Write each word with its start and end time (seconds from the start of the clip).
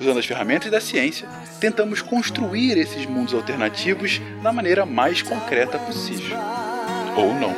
usando 0.00 0.18
as 0.18 0.26
ferramentas 0.26 0.70
da 0.70 0.80
ciência, 0.80 1.28
tentamos 1.60 2.00
construir 2.00 2.78
esses 2.78 3.04
mundos 3.04 3.34
alternativos 3.34 4.20
da 4.42 4.50
maneira 4.50 4.86
mais 4.86 5.20
concreta 5.20 5.78
possível. 5.78 6.36
Ou 7.16 7.34
não. 7.34 7.54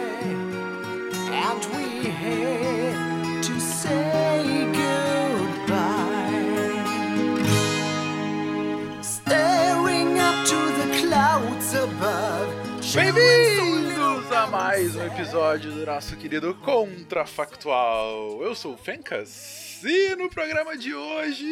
Bem-vindos 12.95 14.33
a 14.33 14.47
mais 14.49 14.97
um 14.97 15.07
episódio 15.07 15.71
do 15.73 15.87
nosso 15.87 16.15
querido 16.17 16.55
Contrafactual. 16.57 18.43
Eu 18.43 18.55
sou 18.55 18.75
o 18.75 18.77
Fencas 18.77 19.72
e 19.85 20.15
no 20.17 20.29
programa 20.29 20.77
de 20.77 20.95
hoje 20.95 21.47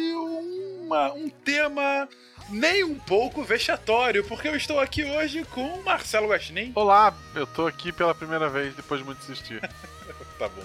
uma, 0.81 1.13
um 1.13 1.29
tema 1.29 2.07
nem 2.49 2.83
um 2.83 2.95
pouco 2.95 3.43
vexatório, 3.43 4.23
porque 4.23 4.47
eu 4.47 4.55
estou 4.55 4.79
aqui 4.79 5.03
hoje 5.03 5.43
com 5.45 5.81
Marcelo 5.83 6.27
Guaxinim. 6.27 6.71
Olá, 6.75 7.13
eu 7.35 7.47
tô 7.47 7.67
aqui 7.67 7.91
pela 7.91 8.13
primeira 8.13 8.49
vez 8.49 8.75
depois 8.75 8.99
de 8.99 9.05
muito 9.05 9.21
insistir. 9.23 9.59
tá 10.37 10.47
bom. 10.47 10.63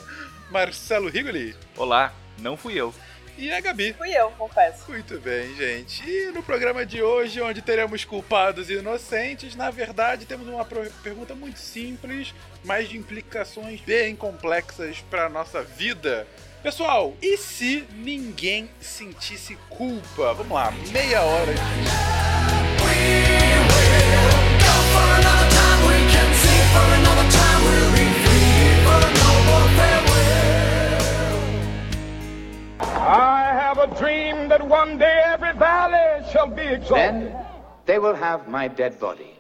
Marcelo 0.50 1.09
Rigoli. 1.09 1.56
Olá, 1.77 2.12
não 2.39 2.56
fui 2.56 2.75
eu. 2.75 2.94
E 3.39 3.53
a 3.53 3.61
Gabi. 3.61 3.92
Fui 3.92 4.11
eu, 4.11 4.31
confesso. 4.31 4.91
Muito 4.91 5.20
bem, 5.20 5.55
gente. 5.56 6.03
E 6.09 6.33
no 6.33 6.42
programa 6.42 6.87
de 6.87 7.03
hoje, 7.03 7.41
onde 7.42 7.61
teremos 7.61 8.05
culpados 8.05 8.70
e 8.70 8.75
inocentes, 8.75 9.55
na 9.55 9.70
verdade 9.70 10.25
temos 10.25 10.48
uma 10.48 10.64
pergunta 10.64 11.34
muito 11.34 11.59
simples, 11.59 12.34
mas 12.64 12.89
de 12.89 12.97
implicações 12.97 13.81
bem 13.83 14.17
complexas 14.17 15.00
para 15.11 15.28
nossa 15.28 15.62
vida. 15.62 16.27
Pessoal, 16.62 17.14
e 17.22 17.36
se 17.36 17.86
ninguém 17.92 18.68
sentisse 18.80 19.56
culpa? 19.68 20.34
Vamos 20.34 20.52
lá, 20.52 20.72
meia 20.92 21.22
hora 21.22 21.54
I 33.08 33.52
have 33.52 33.78
a 33.78 33.86
dream 33.86 34.48
that 34.48 34.66
one 34.66 34.98
day 34.98 35.22
every 35.26 35.52
valley 35.52 36.25
shall 36.32 36.48
be 36.48 36.62
exalted. 36.62 37.31
Then 37.31 37.36
they 37.84 37.98
will 38.00 38.14
have 38.14 38.48
my 38.48 38.66
dead 38.66 38.98
body, 38.98 39.38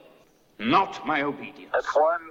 not 0.60 1.04
my 1.04 1.22
obedience. 1.22 1.72
That's 1.72 1.94
one 1.96 2.30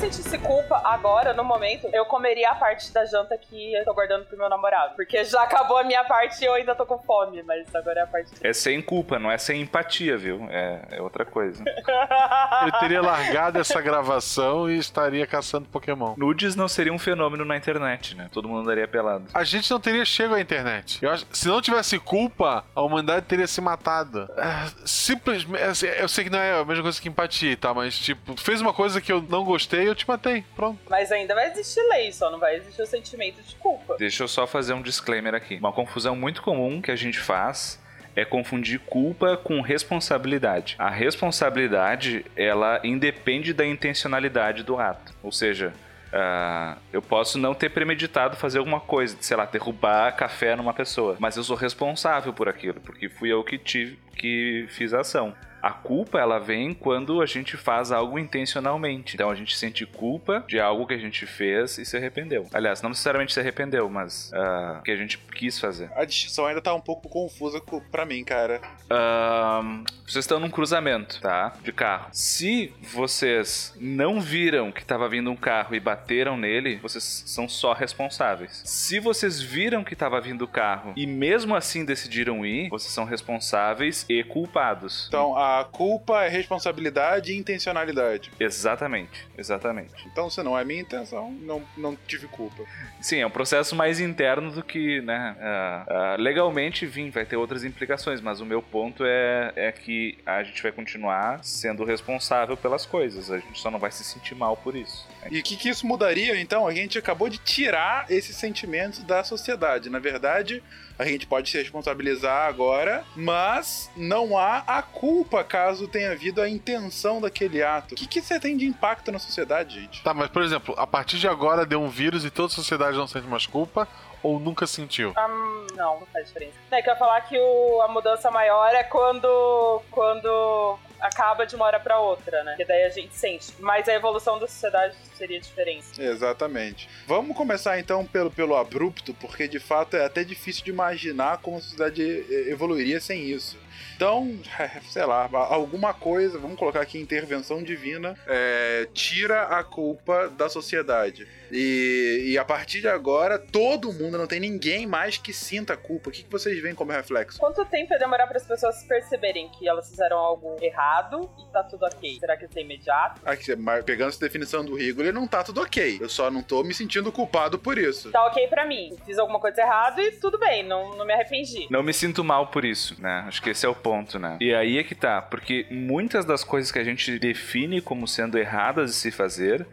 Sentisse 0.00 0.38
culpa 0.38 0.80
agora, 0.82 1.34
no 1.34 1.44
momento, 1.44 1.86
eu 1.92 2.06
comeria 2.06 2.50
a 2.50 2.54
parte 2.54 2.90
da 2.90 3.04
janta 3.04 3.36
que 3.36 3.74
eu 3.74 3.84
tô 3.84 3.92
guardando 3.92 4.24
pro 4.24 4.38
meu 4.38 4.48
namorado. 4.48 4.94
Porque 4.96 5.22
já 5.24 5.42
acabou 5.42 5.76
a 5.76 5.84
minha 5.84 6.02
parte 6.04 6.42
e 6.42 6.46
eu 6.46 6.54
ainda 6.54 6.74
tô 6.74 6.86
com 6.86 6.98
fome, 6.98 7.42
mas 7.42 7.72
agora 7.74 8.00
é 8.00 8.02
a 8.04 8.06
parte 8.06 8.30
É 8.42 8.52
sem 8.54 8.80
culpa, 8.80 9.18
não 9.18 9.30
é 9.30 9.36
sem 9.36 9.60
empatia, 9.60 10.16
viu? 10.16 10.46
É, 10.48 10.80
é 10.92 11.02
outra 11.02 11.26
coisa. 11.26 11.62
Eu 12.64 12.72
teria 12.80 13.02
largado 13.02 13.58
essa 13.58 13.80
gravação 13.80 14.70
e 14.70 14.78
estaria 14.78 15.26
caçando 15.26 15.68
Pokémon. 15.68 16.14
Nudes 16.16 16.56
não 16.56 16.68
seria 16.68 16.92
um 16.92 16.98
fenômeno 16.98 17.44
na 17.44 17.56
internet, 17.56 18.16
né? 18.16 18.28
Todo 18.32 18.48
mundo 18.48 18.62
andaria 18.62 18.88
pelado. 18.88 19.26
A 19.34 19.44
gente 19.44 19.70
não 19.70 19.80
teria 19.80 20.04
chego 20.04 20.34
à 20.34 20.40
internet. 20.40 20.98
Eu 21.02 21.10
acho, 21.10 21.26
se 21.32 21.46
não 21.48 21.60
tivesse 21.60 21.98
culpa, 21.98 22.64
a 22.74 22.80
humanidade 22.80 23.26
teria 23.26 23.46
se 23.46 23.60
matado. 23.60 24.28
É, 24.36 24.70
simplesmente. 24.84 25.62
assim, 25.62 25.86
Eu 25.86 26.08
sei 26.08 26.24
que 26.24 26.30
não 26.30 26.38
é 26.38 26.60
a 26.60 26.64
mesma 26.64 26.82
coisa 26.84 27.00
que 27.00 27.08
empatia, 27.08 27.56
tá? 27.56 27.74
Mas, 27.74 27.98
tipo, 27.98 28.36
fez 28.40 28.60
uma 28.60 28.72
coisa 28.72 29.00
que 29.00 29.12
eu 29.12 29.22
não 29.28 29.44
gostei, 29.44 29.89
eu 29.90 29.94
te 29.94 30.06
matei. 30.08 30.44
Pronto. 30.54 30.80
Mas 30.88 31.12
ainda 31.12 31.34
vai 31.34 31.50
existir 31.50 31.80
lei, 31.88 32.12
só 32.12 32.30
não 32.30 32.38
vai 32.38 32.56
existir 32.56 32.82
o 32.82 32.86
sentimento 32.86 33.42
de 33.42 33.54
culpa. 33.56 33.96
Deixa 33.98 34.22
eu 34.22 34.28
só 34.28 34.46
fazer 34.46 34.72
um 34.72 34.82
disclaimer 34.82 35.34
aqui. 35.34 35.56
Uma 35.56 35.72
confusão 35.72 36.16
muito 36.16 36.42
comum 36.42 36.80
que 36.80 36.90
a 36.90 36.96
gente 36.96 37.18
faz 37.18 37.80
é 38.16 38.24
confundir 38.24 38.80
culpa 38.80 39.36
com 39.36 39.60
responsabilidade. 39.60 40.74
A 40.78 40.90
responsabilidade, 40.90 42.24
ela 42.36 42.80
independe 42.82 43.52
da 43.52 43.64
intencionalidade 43.64 44.62
do 44.62 44.78
ato. 44.78 45.14
Ou 45.22 45.30
seja, 45.30 45.72
ah, 46.12 46.76
eu 46.92 47.00
posso 47.00 47.38
não 47.38 47.54
ter 47.54 47.70
premeditado 47.70 48.36
fazer 48.36 48.58
alguma 48.58 48.80
coisa, 48.80 49.16
sei 49.20 49.36
lá, 49.36 49.44
derrubar 49.44 50.16
café 50.16 50.56
numa 50.56 50.74
pessoa, 50.74 51.16
mas 51.18 51.36
eu 51.36 51.44
sou 51.44 51.56
responsável 51.56 52.32
por 52.32 52.48
aquilo, 52.48 52.80
porque 52.80 53.08
fui 53.08 53.32
eu 53.32 53.44
que 53.44 53.56
tive 53.58 53.98
que 54.16 54.66
fiz 54.68 54.92
a 54.92 55.00
ação. 55.00 55.34
A 55.62 55.70
culpa 55.70 56.18
ela 56.18 56.38
vem 56.38 56.72
quando 56.74 57.20
a 57.22 57.26
gente 57.26 57.56
faz 57.56 57.92
algo 57.92 58.18
intencionalmente. 58.18 59.14
Então 59.14 59.30
a 59.30 59.34
gente 59.34 59.56
sente 59.56 59.84
culpa 59.86 60.44
de 60.48 60.58
algo 60.60 60.86
que 60.86 60.94
a 60.94 60.98
gente 60.98 61.26
fez 61.26 61.78
e 61.78 61.84
se 61.84 61.96
arrependeu. 61.96 62.46
Aliás, 62.52 62.82
não 62.82 62.90
necessariamente 62.90 63.32
se 63.32 63.40
arrependeu, 63.40 63.88
mas 63.88 64.30
ah, 64.34 64.80
que 64.84 64.90
a 64.90 64.96
gente 64.96 65.18
quis 65.18 65.58
fazer. 65.58 65.90
A 65.94 66.04
distinção 66.04 66.46
ainda 66.46 66.60
tá 66.60 66.74
um 66.74 66.80
pouco 66.80 67.08
confusa 67.08 67.60
co- 67.60 67.82
pra 67.90 68.04
mim, 68.06 68.24
cara. 68.24 68.60
Ahn, 68.88 69.84
vocês 70.06 70.24
estão 70.24 70.38
num 70.40 70.50
cruzamento, 70.50 71.20
tá? 71.20 71.52
De 71.62 71.72
carro. 71.72 72.08
Se 72.12 72.72
vocês 72.92 73.74
não 73.78 74.20
viram 74.20 74.70
que 74.72 74.84
tava 74.84 75.08
vindo 75.08 75.30
um 75.30 75.36
carro 75.36 75.74
e 75.74 75.80
bateram 75.80 76.36
nele, 76.36 76.76
vocês 76.76 77.22
são 77.26 77.48
só 77.48 77.72
responsáveis. 77.72 78.62
Se 78.64 78.98
vocês 79.00 79.40
viram 79.40 79.82
que 79.84 79.94
tava 79.96 80.20
vindo 80.20 80.42
o 80.42 80.48
carro 80.48 80.92
e 80.96 81.06
mesmo 81.06 81.54
assim 81.54 81.84
decidiram 81.84 82.44
ir, 82.44 82.68
vocês 82.68 82.92
são 82.92 83.04
responsáveis 83.04 84.04
e 84.08 84.22
culpados. 84.24 85.06
Então, 85.08 85.36
a 85.36 85.49
culpa 85.72 86.24
é 86.24 86.28
responsabilidade 86.28 87.32
e 87.32 87.36
intencionalidade. 87.36 88.30
Exatamente, 88.38 89.26
exatamente. 89.36 90.06
Então, 90.06 90.30
se 90.30 90.42
não 90.42 90.58
é 90.58 90.64
minha 90.64 90.80
intenção, 90.80 91.30
não, 91.32 91.62
não 91.76 91.96
tive 92.06 92.26
culpa. 92.28 92.62
Sim, 93.00 93.18
é 93.18 93.26
um 93.26 93.30
processo 93.30 93.74
mais 93.74 94.00
interno 94.00 94.50
do 94.50 94.62
que, 94.62 95.00
né? 95.00 95.36
ah, 95.40 95.84
ah, 95.88 96.16
legalmente, 96.18 96.86
vim, 96.86 97.10
vai 97.10 97.24
ter 97.24 97.36
outras 97.36 97.64
implicações, 97.64 98.20
mas 98.20 98.40
o 98.40 98.46
meu 98.46 98.62
ponto 98.62 99.04
é, 99.04 99.52
é 99.56 99.72
que 99.72 100.18
a 100.24 100.42
gente 100.42 100.62
vai 100.62 100.72
continuar 100.72 101.42
sendo 101.42 101.84
responsável 101.84 102.56
pelas 102.56 102.86
coisas. 102.86 103.30
A 103.30 103.38
gente 103.38 103.58
só 103.58 103.70
não 103.70 103.78
vai 103.78 103.90
se 103.90 104.04
sentir 104.04 104.34
mal 104.34 104.56
por 104.56 104.76
isso. 104.76 105.06
E 105.30 105.40
o 105.40 105.42
que, 105.42 105.56
que 105.56 105.68
isso 105.68 105.86
mudaria, 105.86 106.40
então? 106.40 106.66
A 106.66 106.74
gente 106.74 106.98
acabou 106.98 107.28
de 107.28 107.38
tirar 107.38 108.06
esses 108.10 108.36
sentimentos 108.36 109.02
da 109.04 109.22
sociedade. 109.24 109.90
Na 109.90 109.98
verdade, 109.98 110.62
a 111.00 111.04
gente 111.06 111.26
pode 111.26 111.48
se 111.48 111.56
responsabilizar 111.58 112.46
agora, 112.46 113.04
mas 113.16 113.90
não 113.96 114.36
há 114.36 114.58
a 114.66 114.82
culpa 114.82 115.42
caso 115.42 115.88
tenha 115.88 116.12
havido 116.12 116.42
a 116.42 116.48
intenção 116.48 117.20
daquele 117.20 117.62
ato. 117.62 117.94
O 117.94 117.96
que, 117.96 118.06
que 118.06 118.20
você 118.20 118.38
tem 118.38 118.56
de 118.56 118.66
impacto 118.66 119.10
na 119.10 119.18
sociedade, 119.18 119.80
gente? 119.80 120.02
Tá, 120.02 120.12
mas 120.12 120.28
por 120.28 120.42
exemplo, 120.42 120.74
a 120.76 120.86
partir 120.86 121.18
de 121.18 121.26
agora 121.26 121.64
deu 121.64 121.80
um 121.80 121.88
vírus 121.88 122.24
e 122.24 122.30
toda 122.30 122.48
a 122.52 122.54
sociedade 122.54 122.96
não 122.98 123.06
sente 123.06 123.26
mais 123.26 123.46
culpa 123.46 123.88
ou 124.22 124.38
nunca 124.38 124.66
sentiu? 124.66 125.10
Hum, 125.10 125.66
não, 125.74 126.00
não 126.00 126.06
faz 126.12 126.26
diferença. 126.26 126.52
É 126.70 126.82
que 126.82 126.88
eu 126.90 126.92
ia 126.92 126.98
falar 126.98 127.20
que 127.22 127.38
o- 127.38 127.80
a 127.82 127.88
mudança 127.88 128.30
maior 128.30 128.68
é 128.74 128.84
quando, 128.84 129.80
quando 129.90 130.78
acaba 131.00 131.46
de 131.46 131.56
uma 131.56 131.64
hora 131.64 131.80
pra 131.80 131.98
outra, 131.98 132.42
né? 132.44 132.54
Que 132.56 132.64
daí 132.64 132.84
a 132.84 132.88
gente 132.88 133.14
sente. 133.14 133.52
Mas 133.58 133.88
a 133.88 133.94
evolução 133.94 134.38
da 134.38 134.46
sociedade 134.46 134.94
seria 135.16 135.40
diferente. 135.40 135.86
Exatamente. 135.98 136.88
Vamos 137.06 137.36
começar 137.36 137.78
então 137.78 138.04
pelo, 138.06 138.30
pelo 138.30 138.56
abrupto, 138.56 139.14
porque 139.14 139.48
de 139.48 139.58
fato 139.58 139.96
é 139.96 140.04
até 140.04 140.24
difícil 140.24 140.64
de 140.64 140.70
imaginar 140.70 141.38
como 141.38 141.58
a 141.58 141.60
sociedade 141.60 142.02
evoluiria 142.48 143.00
sem 143.00 143.24
isso. 143.24 143.58
Então, 143.96 144.38
sei 144.90 145.04
lá, 145.04 145.28
alguma 145.50 145.92
coisa, 145.92 146.38
vamos 146.38 146.58
colocar 146.58 146.80
aqui 146.80 146.98
intervenção 146.98 147.62
divina, 147.62 148.16
é, 148.26 148.88
tira 148.94 149.42
a 149.42 149.62
culpa 149.62 150.28
da 150.28 150.48
sociedade. 150.48 151.28
E, 151.52 152.28
e 152.28 152.38
a 152.38 152.44
partir 152.44 152.80
de 152.80 152.88
agora, 152.88 153.38
todo 153.38 153.92
mundo, 153.92 154.16
não 154.16 154.26
tem 154.26 154.40
ninguém 154.40 154.86
mais 154.86 155.18
que 155.18 155.32
sinta 155.32 155.74
a 155.74 155.76
culpa. 155.76 156.08
O 156.08 156.12
que, 156.12 156.22
que 156.22 156.30
vocês 156.30 156.60
veem 156.62 156.74
como 156.74 156.92
reflexo? 156.92 157.38
Quanto 157.38 157.64
tempo 157.66 157.92
ia 157.92 157.98
demorar 157.98 158.26
para 158.26 158.38
as 158.38 158.46
pessoas 158.46 158.82
perceberem 158.84 159.48
que 159.50 159.68
elas 159.68 159.90
fizeram 159.90 160.16
algo 160.16 160.56
errado 160.62 160.89
e 161.38 161.52
tá 161.52 161.62
tudo 161.62 161.84
ok? 161.84 162.18
Será 162.18 162.36
que 162.36 162.44
isso 162.46 162.58
é 162.58 162.62
imediato? 162.62 163.20
Aqui, 163.24 163.54
mas 163.56 163.84
pegando 163.84 164.08
essa 164.08 164.20
definição 164.20 164.64
do 164.64 164.74
Rigoli, 164.74 165.12
não 165.12 165.26
tá 165.26 165.42
tudo 165.44 165.60
ok. 165.60 165.98
Eu 166.00 166.08
só 166.08 166.30
não 166.30 166.42
tô 166.42 166.62
me 166.64 166.74
sentindo 166.74 167.12
culpado 167.12 167.58
por 167.58 167.78
isso. 167.78 168.10
Tá 168.10 168.24
ok 168.26 168.48
pra 168.48 168.66
mim. 168.66 168.96
Fiz 169.06 169.18
alguma 169.18 169.38
coisa 169.38 169.60
errada 169.62 170.02
e 170.02 170.12
tudo 170.12 170.38
bem, 170.38 170.62
não, 170.66 170.96
não 170.96 171.04
me 171.06 171.12
arrependi. 171.12 171.66
Não 171.70 171.82
me 171.82 171.92
sinto 171.92 172.24
mal 172.24 172.48
por 172.48 172.64
isso, 172.64 173.00
né? 173.00 173.24
Acho 173.28 173.40
que 173.42 173.50
esse 173.50 173.64
é 173.64 173.68
o 173.68 173.74
ponto, 173.74 174.18
né? 174.18 174.36
E 174.40 174.54
aí 174.54 174.78
é 174.78 174.82
que 174.84 174.94
tá, 174.94 175.22
porque 175.22 175.66
muitas 175.70 176.24
das 176.24 176.42
coisas 176.44 176.72
que 176.72 176.78
a 176.78 176.84
gente 176.84 177.18
define 177.18 177.80
como 177.80 178.08
sendo 178.08 178.38
erradas 178.38 178.90
de 178.90 178.96
se 178.96 179.10
fazer 179.10 179.66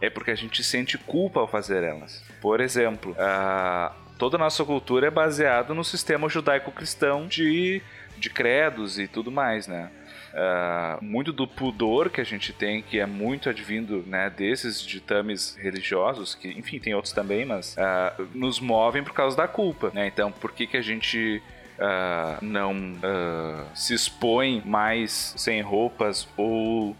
é 0.00 0.08
porque 0.10 0.30
a 0.30 0.34
gente 0.36 0.62
sente 0.62 0.96
culpa 0.98 1.40
ao 1.40 1.48
fazer 1.48 1.82
elas. 1.82 2.22
Por 2.40 2.60
exemplo, 2.60 3.16
a- 3.18 3.92
toda 4.18 4.36
a 4.36 4.38
nossa 4.38 4.64
cultura 4.64 5.06
é 5.06 5.10
baseada 5.10 5.72
no 5.74 5.82
sistema 5.84 6.28
judaico-cristão 6.28 7.26
de, 7.26 7.82
de 8.16 8.30
credos 8.30 8.98
e 8.98 9.06
tudo 9.08 9.30
mais, 9.30 9.66
né? 9.66 9.90
Ah, 10.34 10.98
muito 11.00 11.32
do 11.32 11.46
pudor 11.46 12.10
que 12.10 12.20
a 12.20 12.24
gente 12.24 12.52
tem, 12.52 12.82
que 12.82 13.00
é 13.00 13.06
muito 13.06 13.48
advindo 13.48 14.04
né, 14.06 14.30
desses 14.30 14.82
ditames 14.82 15.56
religiosos, 15.56 16.34
que 16.34 16.48
enfim 16.48 16.78
tem 16.78 16.94
outros 16.94 17.12
também, 17.12 17.44
mas 17.44 17.76
ah, 17.78 18.12
nos 18.34 18.60
movem 18.60 19.02
por 19.02 19.12
causa 19.12 19.36
da 19.36 19.48
culpa. 19.48 19.90
Né? 19.94 20.06
Então, 20.06 20.30
por 20.30 20.52
que, 20.52 20.66
que 20.66 20.76
a 20.76 20.82
gente 20.82 21.42
ah, 21.78 22.38
não 22.42 22.94
ah, 23.02 23.64
se 23.74 23.94
expõe 23.94 24.62
mais 24.64 25.34
sem 25.36 25.62
roupas 25.62 26.28
ou 26.36 26.94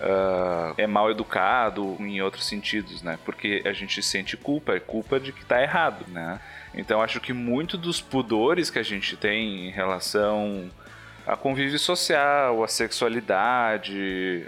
ah, 0.00 0.74
é 0.78 0.86
mal 0.86 1.10
educado 1.10 1.96
em 2.00 2.20
outros 2.22 2.46
sentidos, 2.46 3.02
né? 3.02 3.18
Porque 3.24 3.62
a 3.64 3.72
gente 3.72 4.02
sente 4.02 4.36
culpa, 4.36 4.72
é 4.74 4.80
culpa 4.80 5.20
de 5.20 5.32
que 5.32 5.44
tá 5.44 5.62
errado, 5.62 6.04
né? 6.08 6.40
Então 6.74 7.02
acho 7.02 7.20
que 7.20 7.32
muito 7.32 7.76
dos 7.76 8.00
pudores 8.00 8.70
que 8.70 8.78
a 8.78 8.82
gente 8.82 9.16
tem 9.16 9.68
em 9.68 9.70
relação 9.70 10.70
a 11.26 11.36
convívio 11.36 11.78
social, 11.78 12.64
a 12.64 12.68
sexualidade, 12.68 14.44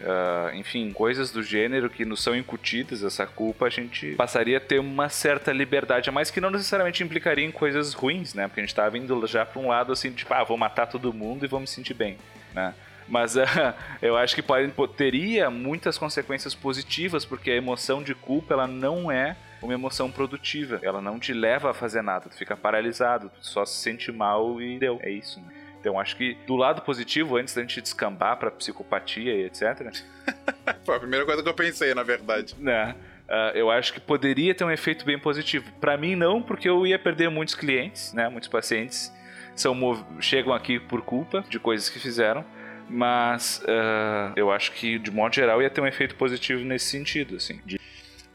enfim, 0.55 0.93
coisas 0.93 1.31
do 1.31 1.43
gênero 1.43 1.89
que 1.89 2.05
nos 2.05 2.23
são 2.23 2.35
incutidas, 2.35 3.03
essa 3.05 3.27
culpa, 3.27 3.67
a 3.67 3.71
gente 3.71 4.15
passaria 4.15 4.59
a 4.59 4.61
ter 4.61 4.81
uma 4.81 5.09
certa 5.09 5.53
liberdade 5.53 6.09
a 6.09 6.13
mais 6.13 6.31
que 6.31 6.41
não 6.41 6.51
necessariamente 6.51 7.03
implicaria 7.03 7.45
em 7.45 7.53
coisas 7.53 7.95
ruins, 7.95 8.35
né? 8.35 8.49
Porque 8.49 8.61
a 8.61 8.65
gente 8.65 8.75
tá 8.75 8.89
vindo 8.89 9.27
já 9.27 9.47
para 9.47 9.61
um 9.61 9.69
lado 9.69 9.93
assim, 9.93 10.11
tipo, 10.11 10.33
ah, 10.35 10.43
vou 10.43 10.57
matar 10.57 10.87
todo 10.87 11.13
mundo 11.13 11.45
e 11.45 11.49
vou 11.49 11.61
me 11.61 11.67
sentir 11.67 11.95
bem, 11.95 12.19
né? 12.53 12.75
Mas 13.07 13.37
ah, 13.37 13.75
eu 14.03 14.17
acho 14.17 14.35
que 14.35 14.43
pode, 14.43 14.73
teria 14.97 15.51
muitas 15.51 15.97
consequências 15.97 16.55
positivas, 16.55 17.25
porque 17.25 17.51
a 17.51 17.57
emoção 17.57 18.03
de 18.03 18.15
culpa 18.15 18.55
ela 18.55 18.67
não 18.67 19.11
é 19.13 19.37
uma 19.63 19.75
emoção 19.75 20.11
produtiva. 20.11 20.81
Ela 20.83 21.01
não 21.01 21.19
te 21.19 21.33
leva 21.33 21.71
a 21.71 21.75
fazer 21.75 22.03
nada, 22.03 22.29
tu 22.29 22.37
fica 22.37 22.57
paralisado, 22.57 23.31
tu 23.31 23.47
só 23.47 23.65
se 23.65 23.81
sente 23.81 24.11
mal 24.11 24.61
e 24.61 24.79
deu. 24.79 24.99
É 25.03 25.11
isso. 25.11 25.41
Né? 25.41 25.64
Então 25.85 26.01
acho 26.01 26.17
que 26.17 26.35
do 26.47 26.57
lado 26.57 26.81
positivo, 26.81 27.37
antes 27.37 27.55
da 27.55 27.61
gente 27.61 27.79
descambar 27.83 28.39
pra 28.39 28.51
psicopatia 28.51 29.35
e 29.35 29.45
etc., 29.45 29.93
Foi 30.83 30.97
a 30.97 30.99
primeira 30.99 31.27
coisa 31.27 31.43
que 31.43 31.49
eu 31.49 31.53
pensei, 31.53 31.93
na 31.93 32.03
verdade. 32.03 32.55
né? 32.59 32.95
ah, 33.29 33.53
eu 33.55 33.71
acho 33.71 33.93
que 33.93 34.01
poderia 34.01 34.55
ter 34.55 34.65
um 34.65 34.71
efeito 34.71 35.05
bem 35.05 35.19
positivo. 35.19 35.71
Pra 35.83 35.99
mim 35.99 36.17
não, 36.17 36.41
porque 36.41 36.67
eu 36.67 36.87
ia 36.87 36.99
perder 36.99 37.29
muitos 37.29 37.55
clientes, 37.55 38.15
né? 38.15 38.31
Muitos 38.31 38.49
pacientes 38.49 39.13
são 39.55 39.77
chegam 40.21 40.55
aqui 40.55 40.81
por 40.81 41.03
culpa 41.03 41.45
de 41.51 41.59
coisas 41.59 41.91
que 41.91 41.99
fizeram. 41.99 42.43
Mas 42.89 43.63
ah, 43.69 44.33
eu 44.37 44.51
acho 44.51 44.73
que, 44.73 44.99
de 44.99 45.11
modo 45.11 45.35
geral, 45.35 45.61
ia 45.61 45.69
ter 45.69 45.83
um 45.83 45.87
efeito 45.87 46.15
positivo 46.17 46.65
nesse 46.65 46.87
sentido, 46.87 47.37
assim. 47.37 47.61
de- 47.67 47.79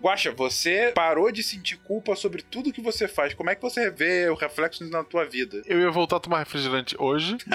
Guaxa, 0.02 0.32
você 0.32 0.92
parou 0.96 1.32
de 1.32 1.44
sentir 1.44 1.78
culpa 1.78 2.16
sobre 2.16 2.42
tudo 2.42 2.72
que 2.72 2.82
você 2.82 3.08
faz. 3.08 3.34
Como 3.34 3.50
é 3.50 3.56
que 3.56 3.62
você 3.62 3.90
vê 3.90 4.30
o 4.30 4.36
reflexo 4.36 4.88
na 4.90 5.04
tua 5.04 5.26
vida? 5.26 5.62
Eu 5.66 5.80
ia 5.80 5.92
voltar 5.92 6.18
a 6.18 6.20
tomar 6.20 6.40
refrigerante 6.40 6.96
hoje. 6.98 7.38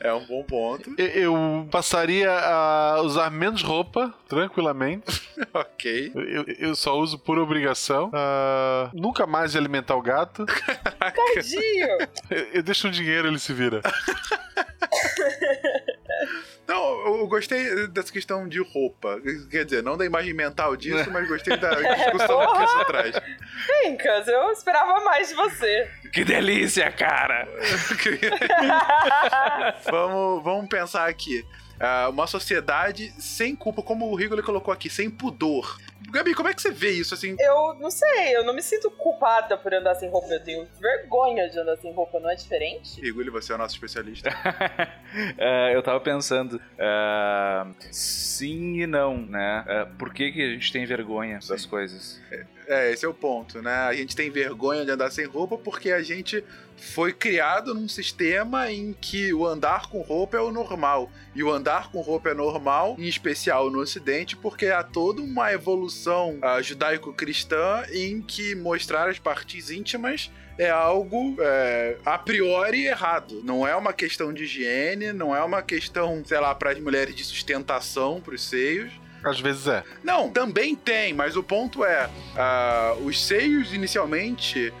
É 0.00 0.12
um 0.12 0.24
bom 0.26 0.42
ponto. 0.42 0.94
Eu 0.98 1.68
passaria 1.70 2.30
a 2.30 3.00
usar 3.02 3.30
menos 3.30 3.62
roupa, 3.62 4.12
tranquilamente. 4.28 5.22
ok. 5.54 6.12
Eu, 6.14 6.44
eu 6.58 6.74
só 6.74 6.98
uso 6.98 7.18
por 7.18 7.38
obrigação. 7.38 8.10
Ah, 8.12 8.90
nunca 8.92 9.26
mais 9.26 9.54
alimentar 9.54 9.94
o 9.94 10.02
gato. 10.02 10.44
Tadinho! 10.44 11.88
Eu, 12.30 12.44
eu 12.54 12.62
deixo 12.62 12.86
um 12.86 12.90
dinheiro, 12.90 13.28
ele 13.28 13.38
se 13.38 13.52
vira. 13.52 13.80
Não, 16.70 17.18
eu 17.18 17.26
gostei 17.26 17.88
dessa 17.88 18.12
questão 18.12 18.46
de 18.46 18.60
roupa. 18.60 19.20
Quer 19.50 19.64
dizer, 19.64 19.82
não 19.82 19.96
da 19.96 20.06
imagem 20.06 20.32
mental 20.32 20.76
disso, 20.76 21.10
mas 21.10 21.26
gostei 21.26 21.56
da 21.56 21.74
discussão 21.74 22.54
que 22.54 22.62
isso 22.62 22.84
traz. 22.84 23.16
Fencas, 23.66 24.28
eu 24.28 24.52
esperava 24.52 25.00
mais 25.00 25.30
de 25.30 25.34
você. 25.34 25.90
Que 26.12 26.24
delícia, 26.24 26.92
cara! 26.92 27.48
vamos, 29.90 30.44
vamos 30.44 30.68
pensar 30.68 31.08
aqui. 31.08 31.44
Ah, 31.80 32.08
uma 32.08 32.28
sociedade 32.28 33.12
sem 33.18 33.56
culpa, 33.56 33.82
como 33.82 34.06
o 34.08 34.14
Rigoli 34.14 34.42
colocou 34.42 34.72
aqui, 34.72 34.88
sem 34.88 35.10
pudor. 35.10 35.76
Gabi, 36.08 36.34
como 36.34 36.48
é 36.48 36.54
que 36.54 36.62
você 36.62 36.70
vê 36.70 36.90
isso 36.90 37.14
assim? 37.14 37.36
Eu 37.38 37.74
não 37.74 37.90
sei, 37.90 38.36
eu 38.36 38.44
não 38.44 38.54
me 38.54 38.62
sinto 38.62 38.90
culpada 38.90 39.56
por 39.56 39.72
andar 39.74 39.94
sem 39.94 40.08
roupa. 40.10 40.28
Eu 40.28 40.42
tenho 40.42 40.66
vergonha 40.80 41.48
de 41.48 41.58
andar 41.58 41.76
sem 41.76 41.92
roupa, 41.92 42.18
não 42.18 42.30
é 42.30 42.34
diferente? 42.34 43.00
Rigoli, 43.00 43.30
você 43.30 43.52
é 43.52 43.54
o 43.54 43.58
nosso 43.58 43.74
especialista. 43.74 44.30
Ah, 45.38 45.70
eu 45.72 45.82
tava 45.82 46.00
pensando, 46.00 46.60
ah, 46.78 47.66
sim 47.90 48.80
e 48.80 48.86
não, 48.86 49.18
né? 49.18 49.64
Ah, 49.66 49.88
por 49.98 50.12
que, 50.12 50.32
que 50.32 50.42
a 50.42 50.48
gente 50.52 50.72
tem 50.72 50.86
vergonha 50.86 51.38
das 51.46 51.66
coisas? 51.66 52.20
É, 52.66 52.92
esse 52.92 53.04
é 53.04 53.08
o 53.08 53.14
ponto, 53.14 53.60
né? 53.60 53.74
A 53.74 53.92
gente 53.94 54.14
tem 54.14 54.30
vergonha 54.30 54.84
de 54.84 54.92
andar 54.92 55.10
sem 55.10 55.26
roupa 55.26 55.58
porque 55.58 55.90
a 55.90 56.02
gente 56.02 56.44
foi 56.76 57.12
criado 57.12 57.74
num 57.74 57.88
sistema 57.88 58.70
em 58.70 58.92
que 58.92 59.34
o 59.34 59.46
andar 59.46 59.90
com 59.90 60.00
roupa 60.00 60.36
é 60.36 60.40
o 60.40 60.52
normal. 60.52 61.10
E 61.34 61.42
o 61.42 61.52
andar 61.52 61.90
com 61.90 62.00
roupa 62.00 62.30
é 62.30 62.34
normal, 62.34 62.96
em 62.98 63.08
especial 63.08 63.70
no 63.70 63.80
Ocidente, 63.80 64.36
porque 64.36 64.66
há 64.66 64.82
toda 64.82 65.20
uma 65.20 65.52
evolução 65.52 65.89
ah, 66.42 66.60
judaico-cristã 66.62 67.84
em 67.92 68.22
que 68.22 68.54
mostrar 68.54 69.08
as 69.08 69.18
partes 69.18 69.70
íntimas 69.70 70.30
é 70.58 70.68
algo 70.68 71.36
é, 71.40 71.96
a 72.04 72.18
priori 72.18 72.86
errado. 72.86 73.40
Não 73.42 73.66
é 73.66 73.74
uma 73.74 73.92
questão 73.92 74.32
de 74.32 74.44
higiene, 74.44 75.12
não 75.12 75.34
é 75.34 75.42
uma 75.42 75.62
questão, 75.62 76.22
sei 76.24 76.38
lá, 76.38 76.54
para 76.54 76.70
as 76.70 76.78
mulheres 76.78 77.14
de 77.14 77.24
sustentação 77.24 78.20
para 78.20 78.34
os 78.34 78.42
seios. 78.42 78.92
Às 79.24 79.40
vezes 79.40 79.66
é. 79.66 79.82
Não, 80.02 80.30
também 80.30 80.74
tem, 80.74 81.12
mas 81.12 81.36
o 81.36 81.42
ponto 81.42 81.84
é: 81.84 82.08
ah, 82.36 82.94
os 83.02 83.22
seios 83.24 83.72
inicialmente. 83.72 84.72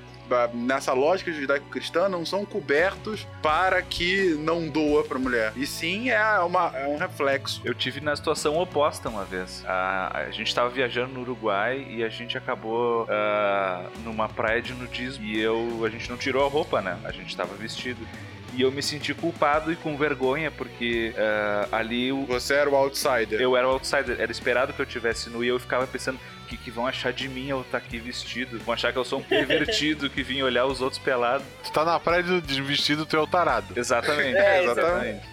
Nessa 0.54 0.92
lógica 0.92 1.32
judaico-cristã, 1.32 2.08
não 2.08 2.24
são 2.24 2.44
cobertos 2.44 3.26
para 3.42 3.80
que 3.82 4.34
não 4.38 4.68
doa 4.68 5.04
para 5.04 5.18
mulher. 5.18 5.52
E 5.56 5.66
sim 5.66 6.10
é, 6.10 6.38
uma, 6.40 6.72
é 6.76 6.86
um 6.86 6.96
reflexo. 6.96 7.60
Eu 7.64 7.74
tive 7.74 8.00
na 8.00 8.14
situação 8.14 8.58
oposta 8.58 9.08
uma 9.08 9.24
vez. 9.24 9.64
A, 9.66 10.18
a 10.26 10.30
gente 10.30 10.54
tava 10.54 10.68
viajando 10.70 11.12
no 11.14 11.20
Uruguai 11.20 11.86
e 11.90 12.04
a 12.04 12.08
gente 12.08 12.36
acabou 12.36 13.06
ah, 13.08 13.86
numa 14.04 14.28
praia 14.28 14.62
de 14.62 14.72
nudismo 14.72 15.24
e 15.24 15.40
eu, 15.40 15.84
a 15.84 15.90
gente 15.90 16.08
não 16.08 16.16
tirou 16.16 16.44
a 16.44 16.48
roupa, 16.48 16.80
né? 16.80 16.98
A 17.04 17.12
gente 17.12 17.36
tava 17.36 17.54
vestido. 17.54 18.06
E 18.52 18.62
eu 18.62 18.72
me 18.72 18.82
senti 18.82 19.14
culpado 19.14 19.72
e 19.72 19.76
com 19.76 19.96
vergonha 19.96 20.50
porque 20.50 21.14
ah, 21.16 21.68
ali 21.72 22.12
o, 22.12 22.24
Você 22.26 22.54
era 22.54 22.68
o 22.68 22.74
outsider. 22.74 23.40
eu 23.40 23.56
era 23.56 23.66
o 23.68 23.72
outsider. 23.72 24.20
Era 24.20 24.30
esperado 24.30 24.72
que 24.72 24.80
eu 24.80 24.86
tivesse 24.86 25.30
nu 25.30 25.44
e 25.44 25.48
eu 25.48 25.58
ficava 25.58 25.86
pensando 25.86 26.18
que, 26.50 26.56
que 26.56 26.70
vão 26.70 26.86
achar 26.86 27.12
de 27.12 27.28
mim 27.28 27.48
eu 27.48 27.60
estar 27.60 27.78
aqui 27.78 27.98
vestido. 27.98 28.58
Vão 28.60 28.74
achar 28.74 28.92
que 28.92 28.98
eu 28.98 29.04
sou 29.04 29.20
um 29.20 29.22
pervertido 29.22 30.10
que 30.10 30.22
vim 30.22 30.42
olhar 30.42 30.66
os 30.66 30.80
outros 30.80 31.00
pelados. 31.00 31.46
Tu 31.62 31.72
tá 31.72 31.84
na 31.84 32.00
praia 32.00 32.22
de 32.22 32.40
de 32.40 32.62
vestido, 32.62 33.06
tu 33.06 33.16
é 33.16 33.20
o 33.20 33.26
tarado. 33.26 33.78
Exatamente. 33.78 34.36
É, 34.36 34.64
exatamente. 34.64 35.26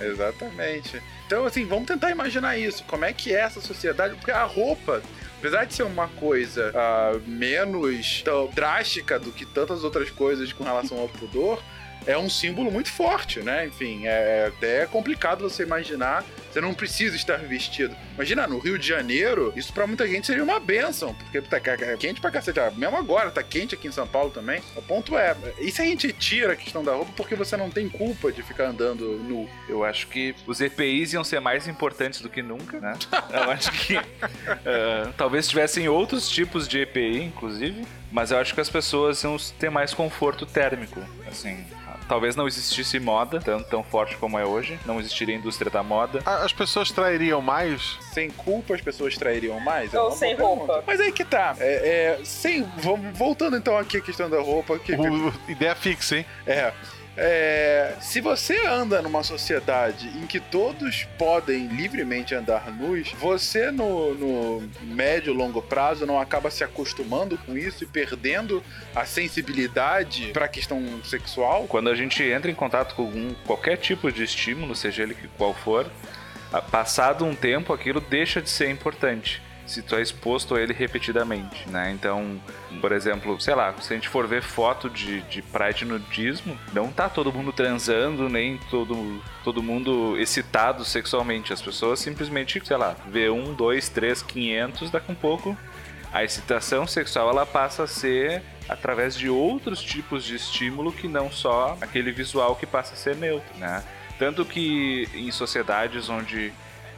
Exatamente. 0.00 1.02
Então, 1.26 1.44
assim, 1.44 1.66
vamos 1.66 1.86
tentar 1.86 2.10
imaginar 2.10 2.56
isso. 2.56 2.84
Como 2.84 3.04
é 3.04 3.12
que 3.12 3.34
é 3.34 3.40
essa 3.40 3.60
sociedade? 3.60 4.14
Porque 4.14 4.30
a 4.30 4.44
roupa, 4.44 5.02
apesar 5.38 5.64
de 5.64 5.74
ser 5.74 5.82
uma 5.82 6.06
coisa 6.08 6.72
ah, 6.74 7.18
menos 7.26 8.22
tão 8.22 8.48
drástica 8.48 9.18
do 9.18 9.32
que 9.32 9.44
tantas 9.44 9.82
outras 9.82 10.10
coisas 10.10 10.52
com 10.52 10.62
relação 10.62 10.98
ao 10.98 11.08
pudor, 11.08 11.60
é 12.06 12.16
um 12.16 12.30
símbolo 12.30 12.70
muito 12.70 12.90
forte, 12.90 13.40
né? 13.40 13.66
Enfim, 13.66 14.06
é 14.06 14.46
até 14.46 14.86
complicado 14.86 15.42
você 15.42 15.64
imaginar, 15.64 16.24
Você 16.50 16.60
não 16.60 16.74
precisa 16.74 17.16
estar 17.16 17.36
vestido. 17.38 17.94
Imagina, 18.14 18.46
no 18.46 18.58
Rio 18.58 18.78
de 18.78 18.86
Janeiro, 18.86 19.52
isso 19.54 19.72
pra 19.72 19.86
muita 19.86 20.06
gente 20.06 20.26
seria 20.26 20.42
uma 20.42 20.58
benção, 20.58 21.14
porque 21.14 21.40
tá 21.40 21.60
quente 21.98 22.20
pra 22.20 22.30
cacete. 22.30 22.58
Ah, 22.60 22.70
Mesmo 22.70 22.96
agora, 22.96 23.30
tá 23.30 23.42
quente 23.42 23.74
aqui 23.74 23.88
em 23.88 23.92
São 23.92 24.06
Paulo 24.06 24.30
também. 24.30 24.62
O 24.76 24.82
ponto 24.82 25.16
é, 25.16 25.36
e 25.58 25.70
se 25.70 25.82
a 25.82 25.84
gente 25.84 26.12
tira 26.12 26.52
a 26.52 26.56
questão 26.56 26.82
da 26.82 26.92
roupa 26.94 27.12
porque 27.16 27.34
você 27.34 27.56
não 27.56 27.70
tem 27.70 27.88
culpa 27.88 28.32
de 28.32 28.42
ficar 28.42 28.66
andando 28.66 29.18
nu? 29.18 29.48
Eu 29.68 29.84
acho 29.84 30.06
que 30.08 30.34
os 30.46 30.60
EPIs 30.60 31.12
iam 31.12 31.24
ser 31.24 31.40
mais 31.40 31.68
importantes 31.68 32.20
do 32.20 32.28
que 32.28 32.42
nunca, 32.42 32.80
né? 32.80 32.94
Eu 33.30 33.50
acho 33.50 33.70
que 33.72 33.96
eh, 33.96 35.08
talvez 35.16 35.48
tivessem 35.48 35.88
outros 35.88 36.28
tipos 36.28 36.66
de 36.66 36.80
EPI, 36.80 37.22
inclusive, 37.22 37.84
mas 38.10 38.30
eu 38.30 38.38
acho 38.38 38.54
que 38.54 38.60
as 38.60 38.70
pessoas 38.70 39.22
iam 39.22 39.36
ter 39.58 39.70
mais 39.70 39.92
conforto 39.92 40.46
térmico, 40.46 41.00
assim. 41.26 41.64
Talvez 42.08 42.34
não 42.34 42.46
existisse 42.48 42.98
moda 42.98 43.38
tão, 43.40 43.62
tão 43.62 43.82
forte 43.84 44.16
como 44.16 44.38
é 44.38 44.44
hoje, 44.44 44.78
não 44.86 44.98
existiria 44.98 45.34
a 45.36 45.38
indústria 45.38 45.70
da 45.70 45.82
moda. 45.82 46.20
As 46.24 46.52
pessoas 46.52 46.90
trairiam 46.90 47.40
mais? 47.42 47.98
Sem 48.12 48.30
culpa 48.30 48.74
as 48.74 48.80
pessoas 48.80 49.16
trairiam 49.16 49.60
mais? 49.60 49.92
É 49.92 50.00
Ou 50.00 50.10
sem 50.12 50.34
pergunta. 50.34 50.72
roupa. 50.72 50.84
Mas 50.86 51.00
aí 51.00 51.12
que 51.12 51.24
tá. 51.24 51.54
É, 51.60 52.18
é, 52.20 52.24
sem, 52.24 52.62
vamos, 52.78 53.16
voltando 53.16 53.56
então 53.56 53.76
aqui 53.76 53.98
à 53.98 54.00
questão 54.00 54.28
da 54.30 54.40
roupa. 54.40 54.78
Que, 54.78 54.94
O- 54.94 55.32
ideia 55.48 55.74
fixa, 55.74 56.16
hein? 56.16 56.26
É. 56.46 56.72
É, 57.20 57.94
se 58.00 58.20
você 58.20 58.64
anda 58.64 59.02
numa 59.02 59.24
sociedade 59.24 60.06
em 60.16 60.24
que 60.24 60.38
todos 60.38 61.02
podem 61.18 61.66
livremente 61.66 62.32
andar 62.32 62.70
nus, 62.70 63.10
você 63.14 63.72
no, 63.72 64.14
no 64.14 64.70
médio 64.82 65.32
longo 65.32 65.60
prazo 65.60 66.06
não 66.06 66.20
acaba 66.20 66.48
se 66.48 66.62
acostumando 66.62 67.36
com 67.38 67.58
isso 67.58 67.82
e 67.82 67.86
perdendo 67.88 68.62
a 68.94 69.04
sensibilidade 69.04 70.28
para 70.28 70.44
a 70.44 70.48
questão 70.48 70.80
sexual? 71.02 71.66
Quando 71.66 71.90
a 71.90 71.94
gente 71.96 72.22
entra 72.22 72.52
em 72.52 72.54
contato 72.54 72.94
com 72.94 73.02
algum, 73.02 73.34
qualquer 73.44 73.78
tipo 73.78 74.12
de 74.12 74.22
estímulo, 74.22 74.76
seja 74.76 75.02
ele 75.02 75.16
qual 75.36 75.52
for, 75.52 75.90
passado 76.70 77.24
um 77.24 77.34
tempo 77.34 77.72
aquilo 77.72 78.00
deixa 78.00 78.40
de 78.40 78.48
ser 78.48 78.70
importante. 78.70 79.42
Se 79.68 79.82
tu 79.82 79.94
é 79.94 80.02
exposto 80.02 80.54
a 80.54 80.60
ele 80.60 80.72
repetidamente, 80.72 81.68
né? 81.68 81.92
Então, 81.92 82.40
por 82.80 82.90
exemplo, 82.90 83.40
sei 83.40 83.54
lá, 83.54 83.74
se 83.80 83.92
a 83.92 83.96
gente 83.96 84.08
for 84.08 84.26
ver 84.26 84.42
foto 84.42 84.88
de, 84.88 85.20
de 85.22 85.42
praia 85.42 85.72
de 85.72 85.84
nudismo, 85.84 86.58
não 86.72 86.90
tá 86.90 87.08
todo 87.08 87.32
mundo 87.32 87.52
transando, 87.52 88.28
nem 88.28 88.58
todo, 88.70 89.22
todo 89.44 89.62
mundo 89.62 90.18
excitado 90.18 90.84
sexualmente. 90.84 91.52
As 91.52 91.62
pessoas 91.62 92.00
simplesmente, 92.00 92.60
sei 92.64 92.76
lá, 92.76 92.96
vê 93.08 93.28
um, 93.28 93.52
dois, 93.54 93.88
três, 93.88 94.22
quinhentos, 94.22 94.90
daqui 94.90 95.12
um 95.12 95.14
pouco 95.14 95.56
a 96.12 96.24
excitação 96.24 96.86
sexual 96.86 97.28
ela 97.28 97.44
passa 97.44 97.84
a 97.84 97.86
ser 97.86 98.42
através 98.68 99.14
de 99.14 99.28
outros 99.28 99.82
tipos 99.82 100.24
de 100.24 100.36
estímulo 100.36 100.92
que 100.92 101.06
não 101.06 101.30
só 101.30 101.76
aquele 101.80 102.12
visual 102.12 102.56
que 102.56 102.66
passa 102.66 102.94
a 102.94 102.96
ser 102.96 103.16
neutro, 103.16 103.56
né? 103.58 103.84
Tanto 104.18 104.44
que 104.44 105.08
em 105.14 105.30
sociedades 105.30 106.08
onde 106.08 106.52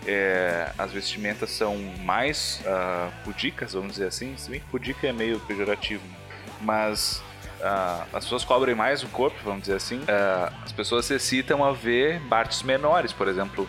é, 0.06 0.70
as 0.78 0.92
vestimentas 0.92 1.50
são 1.50 1.76
mais 2.04 2.60
ah, 2.66 3.10
pudicas, 3.24 3.72
vamos 3.74 3.92
dizer 3.92 4.06
assim, 4.06 4.34
se 4.36 4.50
bem 4.50 4.60
que 4.60 4.66
pudica 4.66 5.06
é 5.06 5.12
meio 5.12 5.38
pejorativo, 5.40 6.02
mas 6.60 7.22
ah, 7.62 8.04
as 8.12 8.24
pessoas 8.24 8.44
cobrem 8.44 8.74
mais 8.74 9.02
o 9.02 9.08
corpo, 9.08 9.36
vamos 9.44 9.62
dizer 9.62 9.76
assim, 9.76 10.00
ah, 10.08 10.52
as 10.64 10.72
pessoas 10.72 11.04
se 11.06 11.14
excitam 11.14 11.64
a 11.64 11.72
ver 11.72 12.20
partes 12.28 12.62
menores, 12.62 13.12
por 13.12 13.28
exemplo, 13.28 13.68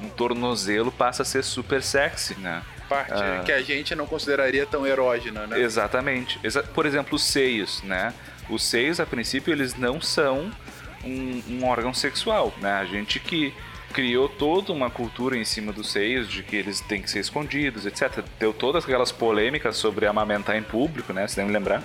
um 0.00 0.08
tornozelo 0.08 0.90
passa 0.90 1.22
a 1.22 1.24
ser 1.24 1.42
super 1.44 1.82
sexy, 1.82 2.34
né? 2.40 2.62
Parte 2.88 3.12
Ah. 3.12 3.42
que 3.44 3.52
a 3.52 3.62
gente 3.62 3.94
não 3.94 4.06
consideraria 4.06 4.66
tão 4.66 4.86
erógena, 4.86 5.46
né? 5.46 5.60
Exatamente. 5.60 6.38
Exa- 6.42 6.62
Por 6.64 6.84
exemplo, 6.86 7.14
os 7.14 7.22
seios, 7.22 7.80
né? 7.82 8.12
Os 8.50 8.64
seios, 8.64 8.98
a 9.00 9.06
princípio, 9.06 9.52
eles 9.52 9.76
não 9.76 10.00
são 10.00 10.50
um, 11.04 11.42
um 11.48 11.64
órgão 11.64 11.94
sexual, 11.94 12.52
né? 12.60 12.72
A 12.72 12.84
gente 12.84 13.18
que 13.20 13.54
criou 13.92 14.28
toda 14.28 14.72
uma 14.72 14.90
cultura 14.90 15.36
em 15.36 15.44
cima 15.44 15.72
dos 15.72 15.92
seios, 15.92 16.28
de 16.28 16.42
que 16.42 16.56
eles 16.56 16.80
têm 16.80 17.02
que 17.02 17.10
ser 17.10 17.20
escondidos, 17.20 17.86
etc. 17.86 18.24
Deu 18.38 18.52
todas 18.52 18.84
aquelas 18.84 19.12
polêmicas 19.12 19.76
sobre 19.76 20.06
amamentar 20.06 20.56
em 20.56 20.62
público, 20.62 21.12
né? 21.12 21.28
Você 21.28 21.40
deve 21.40 21.52
lembrar, 21.52 21.82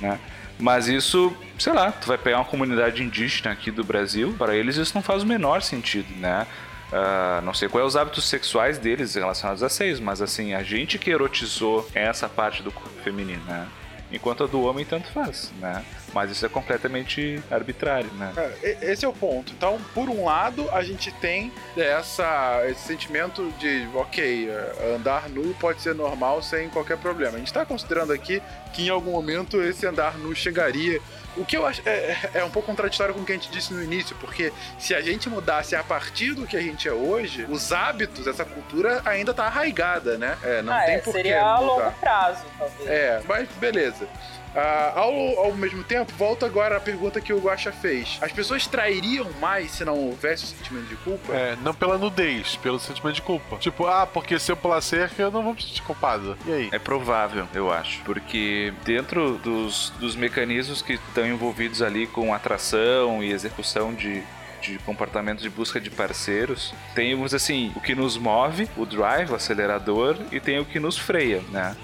né? 0.00 0.18
Mas 0.58 0.88
isso, 0.88 1.36
sei 1.58 1.72
lá, 1.72 1.92
tu 1.92 2.08
vai 2.08 2.18
pegar 2.18 2.38
uma 2.38 2.44
comunidade 2.44 3.02
indígena 3.02 3.52
aqui 3.52 3.70
do 3.70 3.84
Brasil, 3.84 4.34
para 4.36 4.56
eles 4.56 4.76
isso 4.76 4.92
não 4.94 5.02
faz 5.02 5.22
o 5.22 5.26
menor 5.26 5.62
sentido, 5.62 6.12
né? 6.16 6.46
Ah, 6.92 7.40
não 7.44 7.52
sei 7.52 7.68
quais 7.68 7.86
os 7.86 7.96
hábitos 7.96 8.24
sexuais 8.24 8.78
deles 8.78 9.14
relacionados 9.14 9.62
a 9.62 9.68
seios, 9.68 10.00
mas 10.00 10.22
assim, 10.22 10.54
a 10.54 10.62
gente 10.62 10.98
que 10.98 11.10
erotizou 11.10 11.88
essa 11.94 12.28
parte 12.28 12.62
do 12.62 12.72
corpo 12.72 13.02
feminino, 13.02 13.42
né? 13.44 13.66
Enquanto 14.10 14.44
a 14.44 14.46
do 14.46 14.62
homem 14.62 14.84
tanto 14.84 15.08
faz, 15.12 15.52
né? 15.60 15.84
Mas 16.12 16.30
isso 16.30 16.44
é 16.44 16.48
completamente 16.48 17.42
arbitrário, 17.50 18.10
né? 18.14 18.32
É, 18.62 18.92
Esse 18.92 19.04
é 19.04 19.08
o 19.08 19.12
ponto. 19.12 19.52
Então, 19.52 19.78
por 19.94 20.08
um 20.08 20.24
lado, 20.24 20.68
a 20.72 20.82
gente 20.82 21.12
tem 21.12 21.52
essa, 21.76 22.62
esse 22.68 22.80
sentimento 22.80 23.52
de, 23.58 23.88
ok, 23.94 24.48
é, 24.48 24.94
andar 24.94 25.28
nu 25.28 25.54
pode 25.54 25.82
ser 25.82 25.94
normal 25.94 26.42
sem 26.42 26.68
qualquer 26.68 26.98
problema. 26.98 27.34
A 27.34 27.38
gente 27.38 27.48
está 27.48 27.64
considerando 27.64 28.12
aqui 28.12 28.42
que 28.72 28.86
em 28.86 28.90
algum 28.90 29.12
momento 29.12 29.62
esse 29.62 29.86
andar 29.86 30.16
nu 30.18 30.34
chegaria. 30.34 31.00
O 31.36 31.44
que 31.44 31.56
eu 31.56 31.64
acho 31.64 31.82
é, 31.86 32.16
é 32.34 32.44
um 32.44 32.50
pouco 32.50 32.66
contraditório 32.66 33.14
com 33.14 33.20
o 33.20 33.24
que 33.24 33.32
a 33.32 33.34
gente 33.34 33.50
disse 33.50 33.72
no 33.72 33.82
início, 33.82 34.16
porque 34.20 34.52
se 34.78 34.94
a 34.94 35.00
gente 35.00 35.28
mudasse 35.28 35.76
a 35.76 35.84
partir 35.84 36.34
do 36.34 36.46
que 36.46 36.56
a 36.56 36.60
gente 36.60 36.88
é 36.88 36.92
hoje, 36.92 37.46
os 37.48 37.72
hábitos, 37.72 38.26
essa 38.26 38.44
cultura 38.44 39.02
ainda 39.04 39.32
tá 39.32 39.44
arraigada, 39.44 40.18
né? 40.18 40.36
É, 40.42 40.62
não 40.62 40.72
ah, 40.72 40.80
tem 40.80 40.94
é, 40.96 40.98
por 40.98 41.12
que 41.12 41.12
seria 41.12 41.42
a 41.42 41.60
longo 41.60 41.92
prazo, 41.92 42.44
talvez. 42.58 42.88
É, 42.88 43.22
mas 43.28 43.48
beleza. 43.60 44.08
Ah, 44.54 44.92
ao, 44.96 45.12
ao 45.38 45.54
mesmo 45.54 45.84
tempo, 45.84 46.12
volta 46.16 46.46
agora 46.46 46.76
a 46.76 46.80
pergunta 46.80 47.20
que 47.20 47.32
o 47.32 47.38
Guaxa 47.38 47.72
fez. 47.72 48.18
As 48.20 48.32
pessoas 48.32 48.66
trairiam 48.66 49.26
mais 49.40 49.72
se 49.72 49.84
não 49.84 49.96
houvesse 49.96 50.44
o 50.44 50.46
sentimento 50.48 50.86
de 50.86 50.96
culpa? 50.96 51.32
É, 51.32 51.56
não 51.62 51.74
pela 51.74 51.98
nudez, 51.98 52.56
pelo 52.56 52.78
sentimento 52.78 53.16
de 53.16 53.22
culpa. 53.22 53.56
Tipo, 53.56 53.86
ah, 53.86 54.06
porque 54.06 54.38
se 54.38 54.50
eu 54.50 54.56
pular 54.56 54.80
cerca, 54.80 55.22
eu 55.22 55.30
não 55.30 55.42
vou 55.42 55.54
me 55.54 55.62
sentir 55.62 55.82
culpado. 55.82 56.36
E 56.46 56.52
aí? 56.52 56.68
É 56.72 56.78
provável, 56.78 57.46
eu 57.54 57.70
acho. 57.70 58.02
Porque 58.02 58.72
dentro 58.84 59.38
dos, 59.38 59.90
dos 59.98 60.16
mecanismos 60.16 60.82
que 60.82 60.94
estão 60.94 61.26
envolvidos 61.26 61.82
ali 61.82 62.06
com 62.06 62.34
atração 62.34 63.22
e 63.22 63.30
execução 63.30 63.92
de, 63.94 64.22
de 64.60 64.78
comportamentos 64.80 65.42
de 65.42 65.50
busca 65.50 65.80
de 65.80 65.90
parceiros, 65.90 66.74
temos 66.94 67.34
assim, 67.34 67.72
o 67.76 67.80
que 67.80 67.94
nos 67.94 68.16
move, 68.16 68.68
o 68.76 68.84
drive, 68.84 69.30
o 69.30 69.34
acelerador, 69.34 70.16
e 70.32 70.40
tem 70.40 70.58
o 70.58 70.64
que 70.64 70.80
nos 70.80 70.96
freia, 70.96 71.42
né? 71.50 71.76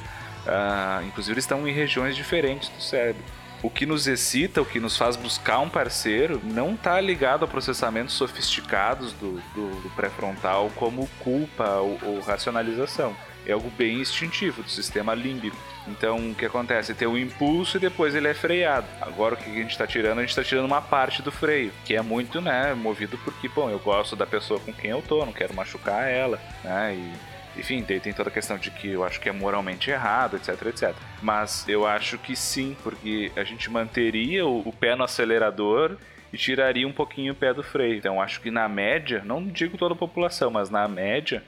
Ah, 0.46 1.02
inclusive 1.06 1.34
eles 1.34 1.44
estão 1.44 1.66
em 1.66 1.72
regiões 1.72 2.16
diferentes 2.16 2.68
do 2.68 2.80
cérebro. 2.82 3.22
O 3.62 3.70
que 3.70 3.86
nos 3.86 4.06
excita, 4.06 4.60
o 4.60 4.66
que 4.66 4.78
nos 4.78 4.96
faz 4.96 5.16
buscar 5.16 5.58
um 5.60 5.70
parceiro, 5.70 6.38
não 6.44 6.74
está 6.74 7.00
ligado 7.00 7.46
a 7.46 7.48
processamentos 7.48 8.12
sofisticados 8.14 9.14
do, 9.14 9.40
do, 9.54 9.82
do 9.82 9.90
pré-frontal 9.96 10.70
como 10.76 11.08
culpa 11.20 11.76
ou, 11.76 11.98
ou 12.02 12.20
racionalização. 12.20 13.16
É 13.46 13.52
algo 13.52 13.70
bem 13.70 14.00
instintivo 14.00 14.62
do 14.62 14.70
sistema 14.70 15.14
límbico. 15.14 15.56
Então, 15.86 16.30
o 16.30 16.34
que 16.34 16.46
acontece? 16.46 16.94
Tem 16.94 17.08
o 17.08 17.16
impulso 17.16 17.76
e 17.76 17.80
depois 17.80 18.14
ele 18.14 18.28
é 18.28 18.34
freado. 18.34 18.86
Agora, 19.00 19.34
o 19.34 19.36
que 19.36 19.50
a 19.50 19.54
gente 19.54 19.70
está 19.70 19.86
tirando? 19.86 20.18
A 20.18 20.20
gente 20.22 20.30
está 20.30 20.42
tirando 20.42 20.64
uma 20.64 20.80
parte 20.80 21.22
do 21.22 21.30
freio, 21.30 21.72
que 21.84 21.94
é 21.94 22.02
muito, 22.02 22.40
né, 22.40 22.74
movido 22.74 23.18
porque, 23.24 23.48
bom, 23.48 23.70
eu 23.70 23.78
gosto 23.78 24.16
da 24.16 24.26
pessoa 24.26 24.58
com 24.60 24.72
quem 24.72 24.90
eu 24.90 25.02
tô, 25.02 25.24
não 25.24 25.32
quero 25.32 25.54
machucar 25.54 26.08
ela, 26.08 26.40
né, 26.62 26.94
e 26.94 27.34
enfim, 27.56 27.82
tem, 27.82 28.00
tem 28.00 28.12
toda 28.12 28.28
a 28.28 28.32
questão 28.32 28.58
de 28.58 28.70
que 28.70 28.88
eu 28.88 29.04
acho 29.04 29.20
que 29.20 29.28
é 29.28 29.32
moralmente 29.32 29.90
errado, 29.90 30.37
etc, 30.37 30.66
etc. 30.66 30.94
Mas 31.23 31.68
eu 31.68 31.87
acho 31.87 32.18
que 32.18 32.34
sim, 32.34 32.76
porque 32.82 33.30
a 33.37 33.44
gente 33.44 33.70
manteria 33.70 34.44
o, 34.46 34.68
o 34.68 34.73
pé 34.73 34.96
no 34.96 35.04
acelerador 35.04 35.96
e 36.32 36.37
tiraria 36.37 36.87
um 36.87 36.92
pouquinho 36.92 37.32
o 37.32 37.37
pé 37.37 37.54
do 37.54 37.62
freio. 37.62 37.96
Então 37.96 38.20
acho 38.20 38.40
que 38.40 38.50
na 38.50 38.68
média, 38.68 39.23
não 39.25 39.46
digo 39.46 39.78
toda 39.78 39.94
a 39.94 39.96
população, 39.96 40.50
mas 40.50 40.68
na 40.68 40.88
média, 40.88 41.42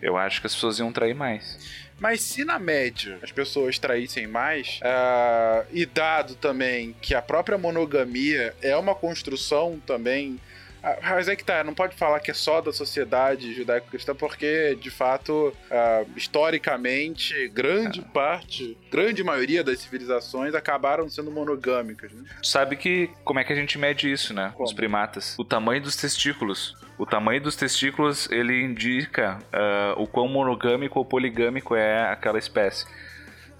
eu 0.00 0.16
acho 0.16 0.40
que 0.40 0.46
as 0.46 0.54
pessoas 0.54 0.78
iam 0.78 0.92
trair 0.92 1.14
mais. 1.14 1.58
Mas 2.00 2.22
se 2.22 2.44
na 2.44 2.58
média 2.58 3.18
as 3.22 3.30
pessoas 3.30 3.78
traíssem 3.78 4.26
mais, 4.26 4.80
ah, 4.82 5.64
e 5.70 5.86
dado 5.86 6.34
também 6.34 6.96
que 7.00 7.14
a 7.14 7.22
própria 7.22 7.56
monogamia 7.56 8.54
é 8.60 8.76
uma 8.76 8.94
construção 8.94 9.80
também. 9.86 10.40
Ah, 10.82 10.98
Mas 11.02 11.28
é 11.28 11.36
que 11.36 11.44
tá, 11.44 11.62
não 11.62 11.74
pode 11.74 11.94
falar 11.94 12.20
que 12.20 12.30
é 12.30 12.34
só 12.34 12.60
da 12.60 12.72
sociedade 12.72 13.52
judaico-cristã, 13.54 14.14
porque, 14.14 14.76
de 14.80 14.90
fato, 14.90 15.52
ah, 15.70 16.04
historicamente, 16.16 17.48
grande 17.48 18.02
parte, 18.02 18.76
grande 18.90 19.22
maioria 19.22 19.62
das 19.62 19.80
civilizações 19.80 20.54
acabaram 20.54 21.08
sendo 21.08 21.30
monogâmicas. 21.30 22.12
Né? 22.12 22.24
Sabe 22.42 22.76
que 22.76 23.10
como 23.24 23.38
é 23.38 23.44
que 23.44 23.52
a 23.52 23.56
gente 23.56 23.78
mede 23.78 24.10
isso, 24.10 24.34
né? 24.34 24.52
Como? 24.54 24.64
Os 24.64 24.72
primatas. 24.72 25.36
O 25.38 25.44
tamanho 25.44 25.82
dos 25.82 25.96
testículos. 25.96 26.76
O 26.98 27.06
tamanho 27.06 27.40
dos 27.40 27.56
testículos 27.56 28.30
ele 28.30 28.62
indica 28.62 29.38
ah, 29.52 29.94
o 29.96 30.06
quão 30.06 30.28
monogâmico 30.28 30.98
ou 30.98 31.04
poligâmico 31.04 31.74
é 31.74 32.10
aquela 32.10 32.38
espécie. 32.38 32.86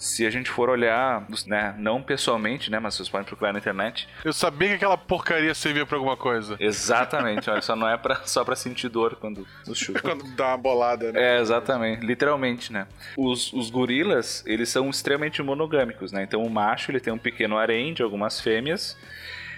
Se 0.02 0.26
a 0.26 0.30
gente 0.30 0.50
for 0.50 0.68
olhar, 0.68 1.25
né, 1.47 1.76
não 1.78 2.02
pessoalmente, 2.02 2.68
né, 2.73 2.80
mas 2.80 2.97
vocês 2.97 3.09
podem 3.09 3.25
procurar 3.25 3.52
na 3.52 3.61
internet. 3.61 4.09
Eu 4.25 4.32
sabia 4.32 4.71
que 4.71 4.75
aquela 4.75 4.99
porcaria 4.99 5.54
servia 5.54 5.87
pra 5.87 5.97
alguma 5.97 6.16
coisa. 6.16 6.56
Exatamente, 6.59 7.49
olha, 7.49 7.62
só 7.62 7.76
não 7.76 7.88
é 7.88 7.97
pra, 7.97 8.16
só 8.25 8.44
pra 8.44 8.56
sentir 8.56 8.88
dor 8.88 9.14
quando 9.14 9.47
nos 9.64 9.78
chupa. 9.78 10.00
Quando 10.02 10.25
dá 10.35 10.49
uma 10.49 10.59
bolada, 10.59 11.12
né? 11.12 11.37
É, 11.37 11.40
exatamente, 11.40 12.04
literalmente, 12.04 12.73
né? 12.73 12.88
Os, 13.16 13.52
os 13.52 13.71
gorilas, 13.71 14.42
eles 14.44 14.68
são 14.71 14.90
extremamente 14.90 15.40
monogâmicos, 15.40 16.11
né? 16.11 16.25
Então 16.25 16.42
o 16.42 16.50
macho, 16.50 16.90
ele 16.90 16.99
tem 16.99 17.12
um 17.12 17.18
pequeno 17.18 17.56
harém 17.56 17.94
de 17.94 18.02
algumas 18.02 18.40
fêmeas 18.40 18.99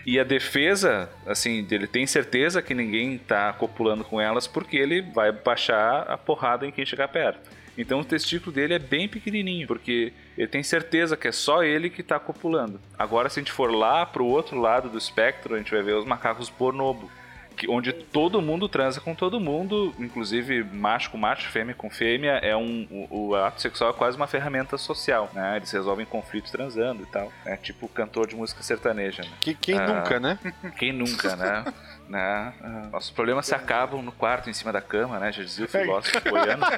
E 0.05 0.21
a 0.21 0.25
defesa, 0.25 1.09
assim, 1.27 1.67
ele 1.71 1.87
tem 1.87 2.07
certeza 2.07 2.61
que 2.61 2.75
ninguém 2.75 3.17
tá 3.17 3.51
copulando 3.55 4.05
com 4.05 4.21
elas 4.21 4.47
porque 4.47 4.77
ele 4.77 5.01
vai 5.01 5.33
baixar 5.33 6.03
a 6.03 6.19
porrada 6.19 6.67
em 6.67 6.71
quem 6.71 6.85
chegar 6.85 7.09
perto. 7.09 7.64
Então 7.77 8.01
o 8.01 8.05
testículo 8.05 8.53
dele 8.53 8.75
é 8.75 8.79
bem 8.79 9.09
pequenininho, 9.09 9.67
porque 9.67 10.13
ele 10.39 10.47
tem 10.47 10.63
certeza 10.63 11.17
que 11.17 11.29
é 11.29 11.33
só 11.33 11.63
ele 11.63 11.91
que 11.91 12.03
tá 12.03 12.19
copulando. 12.19 12.81
Agora, 12.99 13.29
se 13.29 13.41
a 13.41 13.43
gente 13.43 13.53
for 13.53 13.73
lá 13.73 14.07
pro 14.07 14.25
outro 14.25 14.59
lado 14.59 14.89
do 14.89 14.99
espectro, 14.99 15.55
a 15.55 15.59
gente 15.59 15.73
vai 15.73 15.83
ver 15.83 15.97
os 15.97 16.05
macacos 16.05 16.49
bonobo. 16.49 17.11
Que, 17.57 17.71
onde 17.71 17.93
todo 17.93 18.43
mundo 18.43 18.69
transa 18.69 19.01
com 19.01 19.15
todo 19.15 19.39
mundo, 19.39 19.95
inclusive 19.99 20.65
macho 20.65 21.11
com 21.11 21.17
macho, 21.19 21.49
fêmea 21.51 21.75
com 21.75 21.89
fêmea, 21.89 22.33
é 22.43 22.57
um, 22.57 22.87
o, 22.91 23.29
o 23.29 23.35
ato 23.37 23.61
sexual 23.61 23.91
é 23.91 23.93
quase 23.93 24.17
uma 24.17 24.27
ferramenta 24.27 24.77
social, 24.77 25.31
né? 25.33 25.57
Eles 25.57 25.71
resolvem 25.71 26.05
conflitos 26.07 26.51
transando 26.51 27.03
e 27.03 27.07
tal. 27.07 27.33
É 27.45 27.57
tipo 27.57 27.89
cantor 27.89 28.27
de 28.27 28.35
música 28.35 28.63
sertaneja. 28.63 29.23
Né? 29.23 29.31
Que, 29.41 29.55
quem 29.55 29.79
Ah. 29.79 29.87
nunca, 29.87 30.19
né? 30.21 30.39
Quem 30.77 30.93
nunca, 30.93 31.37
né? 31.37 31.65
né? 32.09 32.53
Ah, 32.63 32.89
Nossos 32.93 33.11
problemas 33.11 33.47
se 33.47 33.55
acabam 33.55 34.03
no 34.03 34.13
quarto, 34.13 34.51
em 34.51 34.53
cima 34.53 34.73
da 34.73 34.81
cama, 34.81 35.19
né? 35.19 35.33
Já 35.33 35.43
dizia 35.43 35.65
o 35.65 35.69
filósofo 35.69 36.21
goiano. 36.29 36.65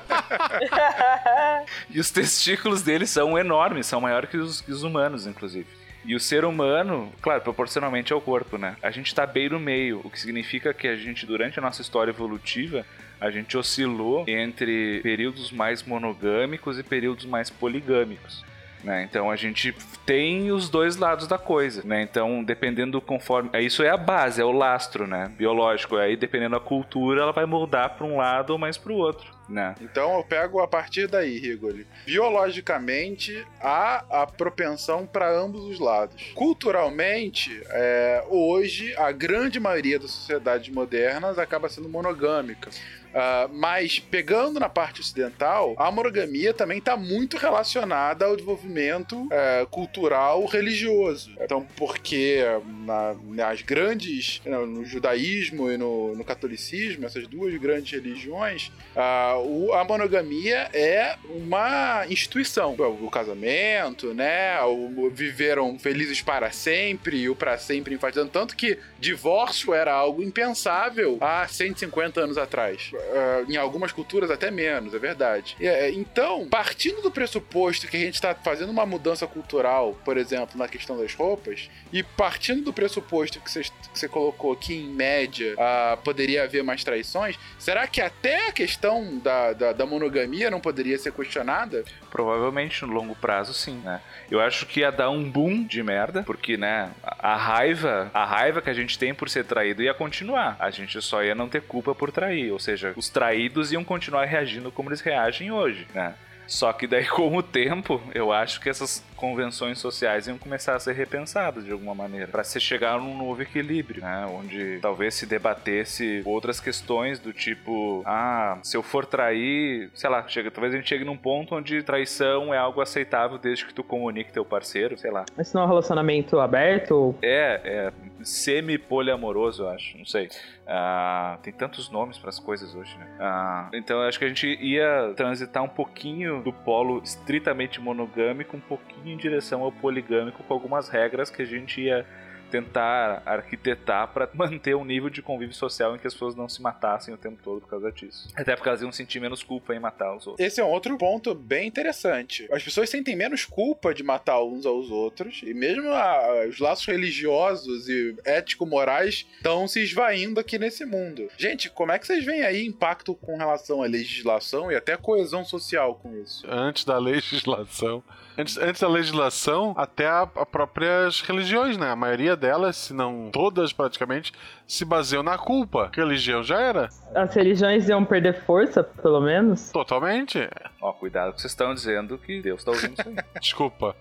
E 1.91 1.99
os 2.01 2.11
testículos 2.11 2.83
deles 2.83 3.11
são 3.11 3.39
enormes, 3.39 3.87
são 3.87 4.01
maiores 4.01 4.31
que 4.31 4.37
os, 4.37 4.61
que 4.61 4.71
os 4.71 4.83
humanos, 4.83 5.27
inclusive. 5.27 5.67
E 6.07 6.15
o 6.15 6.21
ser 6.21 6.45
humano, 6.45 7.13
claro, 7.21 7.41
proporcionalmente 7.41 8.13
ao 8.13 8.21
corpo, 8.21 8.57
né? 8.57 8.77
A 8.81 8.93
gente 8.93 9.13
tá 9.13 9.27
bem 9.27 9.49
no 9.49 9.59
meio, 9.59 10.01
o 10.05 10.11
que 10.11 10.21
significa 10.21 10.73
que 10.73 10.87
a 10.87 10.95
gente, 10.95 11.27
durante 11.27 11.59
a 11.59 11.63
nossa 11.63 11.83
história 11.83 12.13
evolutiva, 12.13 12.87
a 13.21 13.29
gente 13.29 13.57
oscilou 13.57 14.25
entre 14.29 15.01
períodos 15.03 15.51
mais 15.51 15.83
monogâmicos 15.83 16.79
e 16.79 16.85
períodos 16.85 17.25
mais 17.25 17.51
poligâmicos. 17.51 18.45
Né? 18.85 19.03
Então 19.09 19.31
a 19.31 19.37
gente 19.37 19.75
tem 20.05 20.53
os 20.53 20.69
dois 20.69 20.97
lados 20.97 21.27
da 21.27 21.39
coisa, 21.39 21.83
né? 21.85 22.03
Então, 22.03 22.45
dependendo 22.45 22.93
do 22.93 23.01
conforme. 23.01 23.51
é, 23.53 23.61
Isso 23.61 23.83
é 23.83 23.91
a 23.91 23.97
base, 23.97 24.41
é 24.41 24.45
o 24.45 24.53
lastro, 24.53 25.07
né? 25.07 25.33
Biológico. 25.37 25.97
Aí, 25.97 26.17
dependendo 26.17 26.53
da 26.53 26.61
cultura, 26.61 27.23
ela 27.23 27.33
vai 27.33 27.45
moldar 27.47 27.97
para 27.97 28.07
um 28.07 28.19
lado 28.19 28.51
ou 28.51 28.59
mais 28.59 28.79
para 28.79 28.93
o 28.93 28.97
outro, 28.97 29.29
né? 29.49 29.75
Então 29.81 30.17
eu 30.17 30.23
pego 30.23 30.61
a 30.61 30.69
partir 30.69 31.09
daí, 31.09 31.39
Rigoli. 31.39 31.87
Biologicamente, 32.05 33.45
há 33.61 34.05
a 34.23 34.27
propensão 34.27 35.05
para 35.07 35.29
ambos 35.29 35.65
os 35.65 35.81
lados. 35.81 36.33
Culturalmente, 36.35 37.61
é, 37.71 38.25
hoje, 38.29 38.95
a 38.97 39.11
grande 39.11 39.59
maioria 39.59 39.99
das 39.99 40.13
sociedades 40.13 40.73
modernas 40.73 41.39
acaba 41.39 41.69
sendo 41.69 41.89
monogâmica. 41.89 42.71
Ah, 43.19 43.49
mas 43.51 43.99
pegando 43.99 44.61
na 44.61 44.69
parte 44.69 45.01
ocidental, 45.01 45.75
a 45.79 45.91
monogamia 45.91 46.53
também 46.53 46.77
está 46.79 46.99
muito 46.99 47.39
relacionada 47.39 48.27
ao 48.27 48.37
desenvolvimento 48.37 49.27
eh, 49.31 49.67
cultural 49.71 50.45
religioso. 50.45 51.35
Então, 51.41 51.67
porque 51.77 52.45
na- 52.87 53.15
nas 53.25 53.61
grandes, 53.63 54.41
no, 54.45 54.85
judaísmo 54.85 55.71
e 55.71 55.77
no, 55.77 56.15
no 56.15 56.25
catolicismo, 56.25 57.05
essas 57.05 57.27
duas 57.27 57.55
grandes 57.57 57.93
religiões, 57.93 58.71
ah, 58.95 59.37
o- 59.39 59.73
a 59.75 59.85
monogamia 59.85 60.71
é 60.73 61.17
uma 61.29 62.07
instituição. 62.09 62.75
O, 62.79 63.07
o 63.07 63.11
casamento, 63.11 64.15
né? 64.15 64.61
O, 64.63 65.11
viveram 65.11 65.79
felizes 65.79 66.23
para 66.23 66.51
sempre 66.51 67.19
e 67.19 67.29
o 67.29 67.35
para 67.37 67.59
sempre 67.59 67.95
enfatizando. 67.95 68.31
Tanto 68.31 68.57
que 68.57 68.79
divórcio 68.99 69.75
era 69.75 69.93
algo 69.93 70.23
impensável 70.23 71.19
há 71.21 71.47
150 71.47 72.21
anos 72.21 72.39
atrás. 72.39 72.91
Ah, 73.13 73.45
em 73.49 73.57
algumas 73.57 73.93
culturas 73.93 74.31
até 74.31 74.51
menos, 74.51 74.95
é 74.95 74.99
verdade. 74.99 75.57
É, 75.61 75.91
então, 75.91 76.47
partindo 76.49 77.03
do 77.03 77.11
pressuposto 77.11 77.89
que 77.89 77.97
a 77.97 78.01
gente 78.01 78.15
está 78.15 78.35
fazendo 78.35 78.71
uma 78.71 78.87
mudança 78.87 79.27
cultural, 79.27 79.99
por 80.05 80.17
exemplo, 80.17 80.57
na 80.59 80.69
questão 80.69 80.97
das 80.99 81.15
roupas, 81.15 81.69
e 81.93 82.03
partindo 82.03 82.63
do 82.65 82.73
pressuposto 82.77 83.41
que 83.41 83.51
você, 83.51 83.63
que 83.63 83.99
você 83.99 84.07
colocou 84.07 84.55
que, 84.55 84.75
em 84.75 84.89
média, 84.89 85.55
ah, 85.59 85.99
poderia 86.05 86.45
haver 86.45 86.63
mais 86.63 86.85
traições, 86.85 87.39
será 87.59 87.87
que 87.87 88.03
até 88.03 88.49
a 88.49 88.53
questão 88.53 89.19
da, 89.19 89.55
da, 89.55 89.73
da 89.73 89.87
monogamia 89.87 90.51
não 90.51 90.61
poderia 90.61 90.99
ser 90.99 91.13
questionada? 91.13 91.83
Provavelmente 92.11 92.85
no 92.85 92.93
longo 92.93 93.17
prazo, 93.17 93.55
sim, 93.55 93.81
né? 93.83 94.03
Eu 94.31 94.41
acho 94.41 94.67
que 94.67 94.81
ia 94.81 94.93
dar 94.93 95.09
um 95.09 95.29
boom 95.29 95.65
de 95.65 95.83
merda, 95.83 96.23
porque, 96.23 96.59
né, 96.59 96.91
a 97.03 97.35
raiva, 97.35 98.11
a 98.13 98.25
raiva 98.25 98.61
que 98.61 98.69
a 98.69 98.75
gente 98.75 98.99
tem 98.99 99.15
por 99.15 99.31
ser 99.31 99.45
traído 99.45 99.83
ia 99.83 99.95
continuar. 99.95 100.57
A 100.59 100.71
gente 100.71 101.01
só 101.01 101.25
ia 101.25 101.35
não 101.35 101.49
ter 101.49 101.63
culpa 101.63 101.95
por 101.95 102.13
trair, 102.13 102.53
ou 102.53 102.59
seja, 102.59 102.93
os 102.95 103.09
traídos 103.09 103.73
iam 103.73 103.83
continuar 103.83 104.27
reagindo 104.27 104.71
como 104.71 104.91
eles 104.91 105.01
reagem 105.01 105.51
hoje, 105.51 105.87
né? 105.95 106.15
Só 106.47 106.73
que 106.73 106.87
daí, 106.87 107.07
com 107.09 107.37
o 107.37 107.43
tempo, 107.43 108.01
eu 108.15 108.33
acho 108.33 108.61
que 108.61 108.69
essas 108.69 109.05
convenções 109.17 109.79
sociais 109.79 110.27
iam 110.27 110.37
começar 110.39 110.77
a 110.77 110.81
ser 110.81 110.93
repensadas 110.93 111.65
de 111.65 111.73
alguma 111.73 111.95
maneira, 111.95 112.29
para 112.29 112.45
se 112.45 112.61
chegar 112.61 112.99
num 112.99 113.17
novo 113.17 113.43
equilíbrio, 113.43 114.03
né? 114.03 114.27
Onde 114.29 114.79
talvez 114.81 115.15
se 115.15 115.27
debatesse 115.27 116.23
outras 116.25 116.61
questões 116.61 117.19
do 117.19 117.33
tipo, 117.33 118.03
ah, 118.05 118.59
se 118.63 118.77
eu 118.77 118.83
for 118.83 119.07
trair, 119.07 119.91
sei 119.95 120.11
lá, 120.11 120.27
chega, 120.29 120.51
talvez 120.51 120.75
a 120.75 120.77
gente 120.77 120.89
chegue 120.89 121.05
num 121.05 121.17
ponto 121.17 121.55
onde 121.55 121.83
traição 121.83 122.53
é 122.53 122.59
algo 122.59 122.81
aceitável 122.81 123.39
desde 123.39 123.65
que 123.65 123.73
tu 123.73 123.83
comunique 123.83 124.33
teu 124.33 124.45
parceiro, 124.45 124.99
sei 124.99 125.11
lá. 125.11 125.25
Mas 125.37 125.49
se 125.49 125.55
não 125.55 125.63
é 125.63 125.65
um 125.65 125.69
relacionamento 125.69 126.39
aberto, 126.39 127.15
É, 127.23 127.61
é 127.65 127.93
semi-poliamoroso, 128.23 129.63
eu 129.63 129.69
acho, 129.71 129.97
não 129.97 130.05
sei. 130.05 130.29
Ah, 130.67 131.39
tem 131.43 131.53
tantos 131.53 131.89
nomes 131.91 132.19
para 132.19 132.29
as 132.29 132.39
coisas 132.39 132.75
hoje, 132.75 132.97
né? 132.99 133.07
Ah, 133.21 133.69
então 133.73 134.03
eu 134.03 134.09
acho 134.09 134.19
que 134.19 134.25
a 134.25 134.29
gente 134.29 134.47
ia 134.61 135.13
transitar 135.17 135.63
um 135.63 135.69
pouquinho 135.69 136.36
do 136.41 136.53
polo 136.53 137.03
estritamente 137.03 137.81
monogâmico, 137.81 138.57
um 138.57 138.61
pouquinho 138.61 139.15
em 139.15 139.17
direção 139.17 139.63
ao 139.63 139.73
poligâmico, 139.73 140.43
com 140.43 140.55
algumas 140.55 140.89
regras 140.89 141.31
que 141.31 141.43
a 141.43 141.47
gente 141.47 141.81
ia 141.81 142.07
tentar 142.51 143.23
arquitetar 143.27 144.09
para 144.09 144.29
manter 144.35 144.75
um 144.77 144.85
nível 144.85 145.11
de 145.11 145.23
convívio 145.23 145.55
social 145.55 145.95
em 145.95 145.99
que 145.99 146.07
as 146.07 146.13
pessoas 146.15 146.35
não 146.35 146.49
se 146.49 146.61
matassem 146.63 147.13
o 147.13 147.17
tempo 147.17 147.39
todo 147.43 147.61
por 147.61 147.69
causa 147.69 147.91
disso. 147.93 148.29
Até 148.37 148.55
porque 148.57 148.69
elas 148.69 148.83
iam 148.83 148.93
sentir 148.93 149.21
menos 149.21 149.43
culpa 149.43 149.75
em 149.75 149.79
matar 149.79 150.15
os 150.17 150.27
outros. 150.27 150.47
Esse 150.47 150.61
é 150.61 150.65
um 150.65 150.69
outro 150.71 150.97
ponto 150.99 151.35
bem 151.35 151.67
interessante. 151.69 152.49
As 152.51 152.63
pessoas 152.63 152.89
sentem 152.91 153.17
menos 153.17 153.45
culpa 153.45 153.93
de 153.95 154.03
matar 154.03 154.43
uns 154.43 154.65
aos 154.67 154.91
outros, 154.91 155.41
e 155.45 155.53
mesmo 155.53 155.91
a- 155.91 156.47
os 156.49 156.59
laços 156.59 156.87
religiosos 156.87 157.89
e 157.89 158.15
ético-morais 158.25 159.27
estão 159.37 159.67
se 159.69 159.83
esvaindo 159.83 160.41
aqui 160.41 160.59
nesse 160.59 160.85
mundo. 160.85 161.29
Gente, 161.37 161.69
como 161.71 161.93
é 161.93 161.99
que 161.99 162.07
vocês 162.07 162.25
veem 162.25 162.43
aí 162.43 162.65
impacto 162.67 163.15
com 163.15 163.37
relação 163.37 163.83
à 163.83 163.87
legislação 163.87 164.71
e 164.71 164.75
até 164.77 164.93
a 164.95 164.99
coesão 164.99 165.45
social 165.45 165.97
com 165.97 166.15
isso? 166.17 166.45
Antes 166.49 166.85
da 166.85 166.99
legislação. 166.99 168.03
Antes, 168.39 168.59
antes 168.59 168.83
da 168.83 168.89
legislação, 168.89 169.73
até 169.79 170.07
a, 170.07 170.23
a 170.23 170.45
próprias 170.45 171.23
religiões, 171.23 171.79
né? 171.79 171.89
A 171.91 171.97
maioria 171.97 172.36
delas, 172.37 172.77
se 172.77 172.95
não 172.95 173.31
todas 173.33 173.73
praticamente, 173.73 174.33
se 174.67 174.85
baseiam 174.85 175.23
na 175.23 175.39
culpa. 175.39 175.89
Que 175.93 176.01
religião 176.01 176.43
já 176.43 176.61
era. 176.61 176.89
as 177.15 177.35
religiões 177.35 177.89
iam 177.89 178.05
perder 178.05 178.43
força, 178.45 178.83
pelo 178.83 179.21
menos. 179.21 179.71
Totalmente. 179.71 180.49
Ó, 180.81 180.93
cuidado 180.93 181.33
que 181.33 181.41
vocês 181.41 181.53
estão 181.53 181.73
dizendo 181.75 182.19
que 182.19 182.41
Deus 182.43 182.65
tá 182.65 182.73
ouvindo 182.73 182.95
isso 182.99 183.09
aí. 183.09 183.17
Desculpa. 183.41 183.95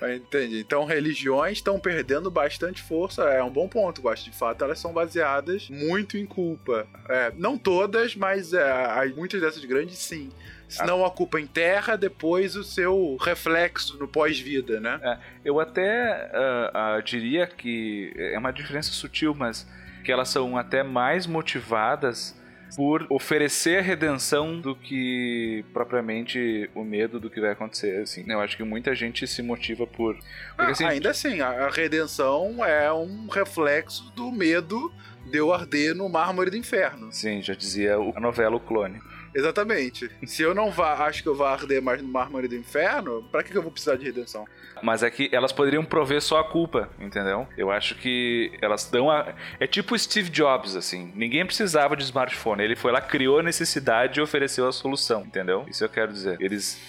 Mas 0.00 0.16
Entendi. 0.20 0.60
Então, 0.60 0.84
religiões 0.84 1.58
estão 1.58 1.78
perdendo 1.78 2.30
bastante 2.30 2.80
força. 2.82 3.24
É 3.24 3.42
um 3.42 3.50
bom 3.50 3.68
ponto, 3.68 4.00
gosto. 4.00 4.24
De 4.30 4.36
fato, 4.36 4.62
elas 4.64 4.78
são 4.78 4.92
baseadas 4.92 5.68
muito 5.68 6.16
em 6.16 6.24
culpa. 6.26 6.86
É, 7.08 7.32
não 7.36 7.58
todas, 7.58 8.14
mas 8.14 8.52
é, 8.52 8.62
as- 8.70 9.14
muitas 9.14 9.40
dessas 9.40 9.64
grandes, 9.64 9.98
sim. 9.98 10.30
Se 10.68 10.82
não 10.86 11.04
a 11.04 11.10
culpa 11.10 11.38
enterra, 11.38 11.96
depois 11.96 12.56
o 12.56 12.64
seu 12.64 13.18
reflexo 13.20 13.98
no 13.98 14.08
pós-vida, 14.08 14.80
né? 14.80 14.98
É, 15.02 15.18
eu 15.44 15.60
até 15.60 16.30
ah, 16.32 16.70
ah, 16.96 17.00
diria 17.04 17.46
que 17.46 18.10
é 18.16 18.38
uma 18.38 18.50
diferença 18.50 18.90
sutil, 18.90 19.31
mas 19.34 19.66
que 20.04 20.10
elas 20.12 20.28
são 20.28 20.56
até 20.56 20.82
mais 20.82 21.26
motivadas 21.26 22.34
por 22.74 23.06
oferecer 23.10 23.78
a 23.78 23.82
redenção 23.82 24.58
do 24.58 24.74
que 24.74 25.62
propriamente 25.74 26.70
o 26.74 26.82
medo 26.82 27.20
do 27.20 27.28
que 27.28 27.40
vai 27.40 27.50
acontecer. 27.50 28.00
Assim, 28.02 28.24
eu 28.26 28.40
acho 28.40 28.56
que 28.56 28.64
muita 28.64 28.94
gente 28.94 29.26
se 29.26 29.42
motiva 29.42 29.86
por. 29.86 30.18
Ah, 30.56 30.68
assim, 30.68 30.84
ainda 30.84 31.10
assim, 31.10 31.40
a, 31.40 31.68
redenção 31.68 32.64
é 32.64 32.90
um 32.92 33.28
reflexo 33.28 34.10
do 34.16 34.32
medo 34.32 34.90
de 35.30 35.36
eu 35.38 35.52
arder 35.52 35.94
no 35.94 36.08
mármore 36.08 36.50
do 36.50 36.56
inferno. 36.56 37.12
Sim, 37.12 37.42
já 37.42 37.54
dizia 37.54 37.98
o- 38.00 38.12
a 38.16 38.20
novela 38.20 38.56
O 38.56 38.60
Clone. 38.60 39.00
Exatamente. 39.34 40.10
Se 40.26 40.42
eu 40.42 40.54
não 40.54 40.70
vá, 40.70 41.06
acho 41.06 41.22
que 41.22 41.28
eu 41.28 41.34
vou 41.34 41.46
arder 41.46 41.80
mais 41.80 42.02
no 42.02 42.08
mármore 42.08 42.48
do 42.48 42.54
inferno, 42.54 43.22
pra 43.30 43.42
que, 43.42 43.54
eu 43.56 43.62
vou 43.62 43.70
precisar 43.70 43.96
de 43.96 44.04
redenção? 44.04 44.46
Mas 44.82 45.02
é 45.02 45.10
que 45.10 45.28
elas 45.32 45.52
poderiam 45.52 45.84
prover 45.84 46.20
só 46.20 46.40
a 46.40 46.44
culpa, 46.44 46.90
entendeu? 46.98 47.46
Eu 47.56 47.70
acho 47.70 47.94
que 47.94 48.52
elas 48.60 48.90
dão 48.90 49.10
a. 49.10 49.34
É 49.58 49.66
tipo 49.66 49.98
Steve 49.98 50.28
Jobs, 50.28 50.76
assim. 50.76 51.12
Ninguém 51.14 51.46
precisava 51.46 51.96
de 51.96 52.02
smartphone. 52.02 52.62
Ele 52.62 52.76
foi 52.76 52.92
lá, 52.92 53.00
criou 53.00 53.38
a 53.38 53.42
necessidade 53.42 54.18
e 54.18 54.22
ofereceu 54.22 54.66
a 54.68 54.72
solução, 54.72 55.22
entendeu? 55.22 55.64
Isso 55.68 55.84
eu 55.84 55.88
quero 55.88 56.12
dizer. 56.12 56.36
Eles. 56.40 56.80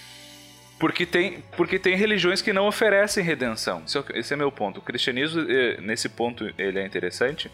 Porque 0.80 1.06
tem, 1.06 1.44
porque 1.56 1.80
tem 1.80 1.96
religiões 1.96 2.42
que 2.42 2.52
não 2.52 2.68
oferecem 2.68 3.24
redenção. 3.24 3.84
Esse 3.86 3.98
é, 3.98 4.04
esse 4.16 4.34
é 4.34 4.38
meu 4.38 4.52
ponto. 4.52 4.80
O 4.80 4.82
cristianismo, 4.82 5.46
eh, 5.48 5.80
nesse 5.80 6.10
ponto, 6.10 6.52
ele 6.58 6.80
é 6.80 6.86
interessante. 6.86 7.50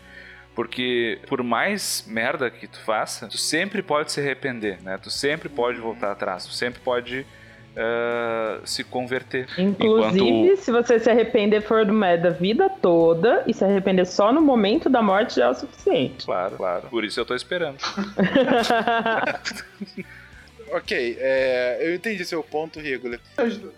Porque 0.60 1.20
por 1.30 1.42
mais 1.42 2.04
merda 2.06 2.52
que 2.52 2.68
tu 2.68 2.82
faça, 2.82 3.30
tu 3.30 3.38
sempre 3.38 3.82
pode 3.82 4.12
se 4.12 4.20
arrepender, 4.20 4.78
né? 4.84 5.00
Tu 5.02 5.10
sempre 5.10 5.48
pode 5.48 5.80
voltar 5.80 6.12
atrás, 6.12 6.46
tu 6.46 6.52
sempre 6.52 6.82
pode 6.82 7.22
uh, 7.22 8.68
se 8.68 8.84
converter. 8.84 9.48
Inclusive, 9.58 10.20
Enquanto... 10.20 10.58
se 10.58 10.70
você 10.70 11.00
se 11.00 11.10
arrepender 11.10 11.62
for 11.62 11.86
do 11.86 11.94
da 11.94 12.32
vida 12.32 12.70
toda 12.70 13.42
e 13.48 13.54
se 13.54 13.64
arrepender 13.64 14.06
só 14.06 14.34
no 14.34 14.42
momento 14.42 14.90
da 14.90 15.02
morte 15.02 15.38
já 15.38 15.46
é 15.46 15.50
o 15.50 15.54
suficiente. 15.54 16.26
Claro, 16.26 16.58
claro. 16.58 16.90
Por 16.90 17.06
isso 17.06 17.18
eu 17.18 17.26
tô 17.26 17.36
esperando. 17.36 17.78
Ok, 20.72 21.18
é, 21.20 21.78
eu 21.82 21.96
entendi 21.96 22.24
seu 22.26 22.44
ponto, 22.44 22.80
Rigoli. 22.80 23.20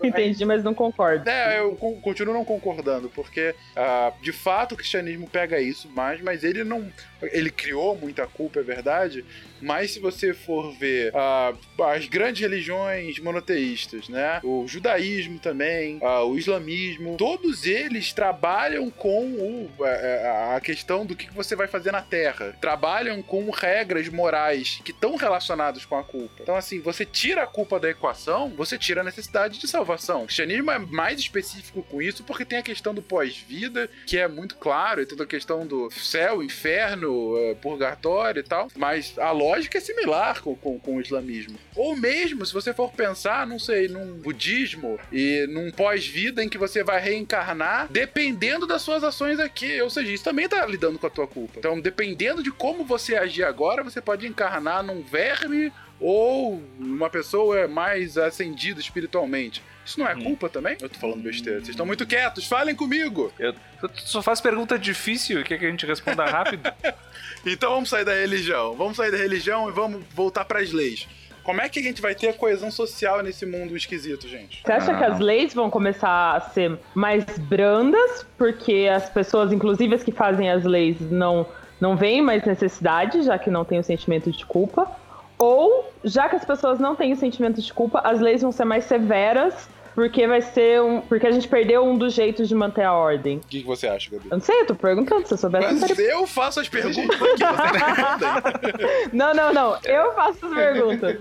Entendi, 0.03 0.45
mas 0.45 0.63
não 0.63 0.73
concordo. 0.73 1.29
É, 1.29 1.59
eu 1.59 1.75
continuo 1.75 2.33
não 2.33 2.45
concordando, 2.45 3.09
porque 3.09 3.55
uh, 3.75 4.21
de 4.21 4.31
fato 4.31 4.73
o 4.73 4.77
cristianismo 4.77 5.27
pega 5.27 5.59
isso 5.59 5.89
mais, 5.89 6.21
mas 6.21 6.43
ele 6.43 6.63
não. 6.63 6.91
Ele 7.21 7.51
criou 7.51 7.95
muita 7.95 8.25
culpa, 8.25 8.59
é 8.59 8.63
verdade, 8.63 9.23
mas 9.61 9.91
se 9.91 9.99
você 9.99 10.33
for 10.33 10.73
ver 10.73 11.13
uh, 11.13 11.83
as 11.83 12.07
grandes 12.07 12.41
religiões 12.41 13.19
monoteístas, 13.19 14.09
né? 14.09 14.39
O 14.43 14.67
judaísmo 14.67 15.37
também, 15.39 15.97
uh, 15.97 16.25
o 16.25 16.37
islamismo, 16.37 17.15
todos 17.17 17.65
eles 17.65 18.11
trabalham 18.11 18.89
com 18.89 19.25
o, 19.33 19.69
a, 19.83 20.55
a 20.55 20.61
questão 20.61 21.05
do 21.05 21.15
que 21.15 21.31
você 21.31 21.55
vai 21.55 21.67
fazer 21.67 21.91
na 21.91 22.01
Terra. 22.01 22.55
Trabalham 22.59 23.21
com 23.21 23.49
regras 23.51 24.09
morais 24.09 24.81
que 24.83 24.91
estão 24.91 25.15
relacionadas 25.15 25.85
com 25.85 25.95
a 25.95 26.03
culpa. 26.03 26.41
Então, 26.41 26.55
assim, 26.55 26.80
você 26.81 27.05
tira 27.05 27.43
a 27.43 27.47
culpa 27.47 27.79
da 27.79 27.89
equação, 27.89 28.49
você 28.49 28.77
tira 28.77 29.01
a 29.01 29.03
necessidade 29.03 29.59
de 29.59 29.67
salvação. 29.67 30.23
O 30.23 30.25
cristianismo 30.25 30.71
é 30.71 30.79
mais 30.79 31.19
específico 31.19 31.83
com 31.83 32.01
isso 32.01 32.23
porque 32.23 32.45
tem 32.45 32.59
a 32.59 32.63
questão 32.63 32.93
do 32.93 33.01
pós-vida, 33.01 33.89
que 34.05 34.17
é 34.17 34.27
muito 34.27 34.55
claro, 34.55 35.01
e 35.01 35.05
toda 35.05 35.23
a 35.23 35.27
questão 35.27 35.65
do 35.65 35.89
céu, 35.91 36.43
inferno, 36.43 37.37
eh, 37.37 37.55
purgatório 37.55 38.39
e 38.39 38.43
tal. 38.43 38.67
Mas 38.75 39.17
a 39.17 39.31
lógica 39.31 39.51
lógica 39.51 39.77
é 39.77 39.81
similar 39.81 40.41
com, 40.41 40.55
com, 40.55 40.79
com, 40.79 40.95
o 40.97 41.01
islamismo. 41.01 41.57
Ou 41.75 41.95
mesmo, 41.95 42.45
se 42.45 42.53
você 42.53 42.73
for 42.73 42.91
pensar, 42.91 43.45
não 43.45 43.59
sei, 43.59 43.87
num 43.87 44.13
budismo 44.13 44.99
e 45.11 45.45
num 45.49 45.71
pós-vida 45.71 46.43
em 46.43 46.49
que 46.49 46.57
você 46.57 46.83
vai 46.83 46.99
reencarnar 46.99 47.87
dependendo 47.89 48.65
das 48.65 48.81
suas 48.81 49.03
ações 49.03 49.39
aqui. 49.39 49.81
Ou 49.81 49.89
seja, 49.89 50.11
isso 50.11 50.23
também 50.23 50.47
tá 50.47 50.65
lidando 50.65 50.97
com 50.97 51.07
a 51.07 51.09
tua 51.09 51.27
culpa. 51.27 51.59
Então, 51.59 51.79
dependendo 51.79 52.41
de 52.41 52.51
como 52.51 52.83
você 52.83 53.15
agir 53.15 53.43
agora, 53.43 53.83
você 53.83 54.01
pode 54.01 54.27
encarnar 54.27 54.83
num 54.83 55.01
verme 55.01 55.71
ou 56.01 56.61
uma 56.79 57.09
pessoa 57.09 57.67
mais 57.67 58.17
ascendida 58.17 58.79
espiritualmente. 58.79 59.61
Isso 59.85 59.99
não 59.99 60.07
é 60.07 60.15
hum. 60.15 60.23
culpa 60.23 60.49
também? 60.49 60.75
Eu 60.81 60.89
tô 60.89 60.99
falando 60.99 61.21
besteira. 61.21 61.59
Vocês 61.59 61.69
estão 61.69 61.85
muito 61.85 62.05
quietos, 62.05 62.47
falem 62.47 62.75
comigo! 62.75 63.31
Eu, 63.37 63.53
só 63.93 64.21
faz 64.21 64.41
pergunta 64.41 64.77
difícil, 64.77 65.43
quer 65.43 65.57
que 65.57 65.65
a 65.65 65.69
gente 65.69 65.85
responda 65.85 66.25
rápido? 66.25 66.71
então 67.45 67.71
vamos 67.71 67.89
sair 67.89 68.03
da 68.03 68.13
religião. 68.13 68.75
Vamos 68.75 68.97
sair 68.97 69.11
da 69.11 69.17
religião 69.17 69.69
e 69.69 69.71
vamos 69.71 70.03
voltar 70.13 70.45
para 70.45 70.59
as 70.59 70.71
leis. 70.71 71.07
Como 71.43 71.59
é 71.59 71.67
que 71.67 71.79
a 71.79 71.83
gente 71.83 72.01
vai 72.01 72.13
ter 72.13 72.29
a 72.29 72.33
coesão 72.33 72.69
social 72.69 73.21
nesse 73.23 73.45
mundo 73.45 73.75
esquisito, 73.75 74.27
gente? 74.27 74.61
Você 74.63 74.71
acha 74.71 74.91
ah. 74.91 74.97
que 74.97 75.03
as 75.03 75.19
leis 75.19 75.53
vão 75.53 75.69
começar 75.69 76.35
a 76.35 76.39
ser 76.39 76.77
mais 76.93 77.25
brandas, 77.39 78.25
porque 78.37 78.87
as 78.91 79.09
pessoas, 79.09 79.51
inclusive 79.51 79.95
as 79.95 80.03
que 80.03 80.11
fazem 80.11 80.51
as 80.51 80.63
leis, 80.63 80.99
não, 80.99 81.47
não 81.79 81.95
veem 81.95 82.21
mais 82.21 82.43
necessidade, 82.45 83.23
já 83.23 83.39
que 83.39 83.49
não 83.49 83.65
tem 83.65 83.79
o 83.79 83.83
sentimento 83.83 84.31
de 84.31 84.45
culpa? 84.45 84.89
Ou, 85.37 85.80
já 86.03 86.29
que 86.29 86.35
as 86.35 86.45
pessoas 86.45 86.79
não 86.79 86.95
têm 86.95 87.13
o 87.13 87.15
sentimento 87.15 87.61
de 87.61 87.73
culpa, 87.73 88.01
as 88.03 88.19
leis 88.19 88.41
vão 88.41 88.51
ser 88.51 88.65
mais 88.65 88.85
severas 88.85 89.69
porque 89.93 90.25
vai 90.25 90.41
ser 90.41 90.81
um. 90.81 91.01
Porque 91.01 91.27
a 91.27 91.31
gente 91.31 91.47
perdeu 91.47 91.85
um 91.85 91.97
dos 91.97 92.13
jeitos 92.13 92.47
de 92.47 92.55
manter 92.55 92.83
a 92.83 92.93
ordem. 92.93 93.37
O 93.37 93.41
que, 93.41 93.61
que, 93.61 93.67
você 93.67 93.87
acha, 93.87 94.09
Gabi? 94.09 94.25
Eu 94.29 94.37
não 94.37 94.43
sei, 94.43 94.61
eu 94.61 94.65
tô 94.65 94.75
perguntando. 94.75 95.27
Se 95.27 95.33
eu 95.33 95.37
soubesse. 95.37 95.79
Mas 95.79 95.99
eu 95.99 96.25
faço 96.25 96.59
as 96.59 96.69
perguntas 96.69 97.21
aqui, 97.21 97.37
você 97.37 99.09
Não, 99.13 99.33
não, 99.33 99.53
não. 99.53 99.77
Eu 99.83 100.13
faço 100.13 100.45
as 100.45 100.53
perguntas. 100.53 101.17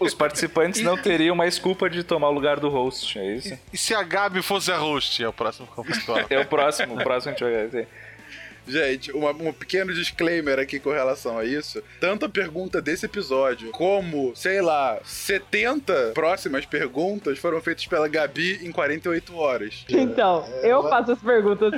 Os 0.00 0.14
participantes 0.14 0.82
não 0.82 0.96
teriam 0.96 1.36
mais 1.36 1.58
culpa 1.58 1.90
de 1.90 2.02
tomar 2.02 2.28
o 2.28 2.32
lugar 2.32 2.58
do 2.58 2.68
host, 2.68 3.18
é 3.18 3.34
isso? 3.34 3.54
E, 3.54 3.58
e 3.74 3.78
se 3.78 3.94
a 3.94 4.02
Gabi 4.02 4.42
fosse 4.42 4.72
a 4.72 4.78
host? 4.78 5.22
É 5.22 5.28
o 5.28 5.32
próximo 5.32 5.66
confessionário. 5.66 6.26
é 6.30 6.40
o 6.40 6.46
próximo, 6.46 6.94
o 6.94 7.04
próximo 7.04 7.34
a 7.34 7.38
gente 7.38 7.44
vai 7.44 7.66
ver. 7.66 7.88
Gente, 8.68 9.10
uma, 9.12 9.30
um 9.30 9.52
pequeno 9.52 9.92
disclaimer 9.94 10.58
aqui 10.58 10.78
com 10.78 10.90
relação 10.90 11.38
a 11.38 11.44
isso. 11.44 11.82
Tanto 12.00 12.26
a 12.26 12.28
pergunta 12.28 12.80
desse 12.80 13.06
episódio, 13.06 13.70
como, 13.70 14.34
sei 14.36 14.60
lá, 14.60 14.98
70 15.04 16.12
próximas 16.14 16.66
perguntas 16.66 17.38
foram 17.38 17.60
feitas 17.60 17.86
pela 17.86 18.08
Gabi 18.08 18.60
em 18.62 18.70
48 18.70 19.36
horas. 19.36 19.84
Então, 19.88 20.44
eu 20.62 20.82
faço 20.88 21.12
as 21.12 21.18
perguntas. 21.18 21.72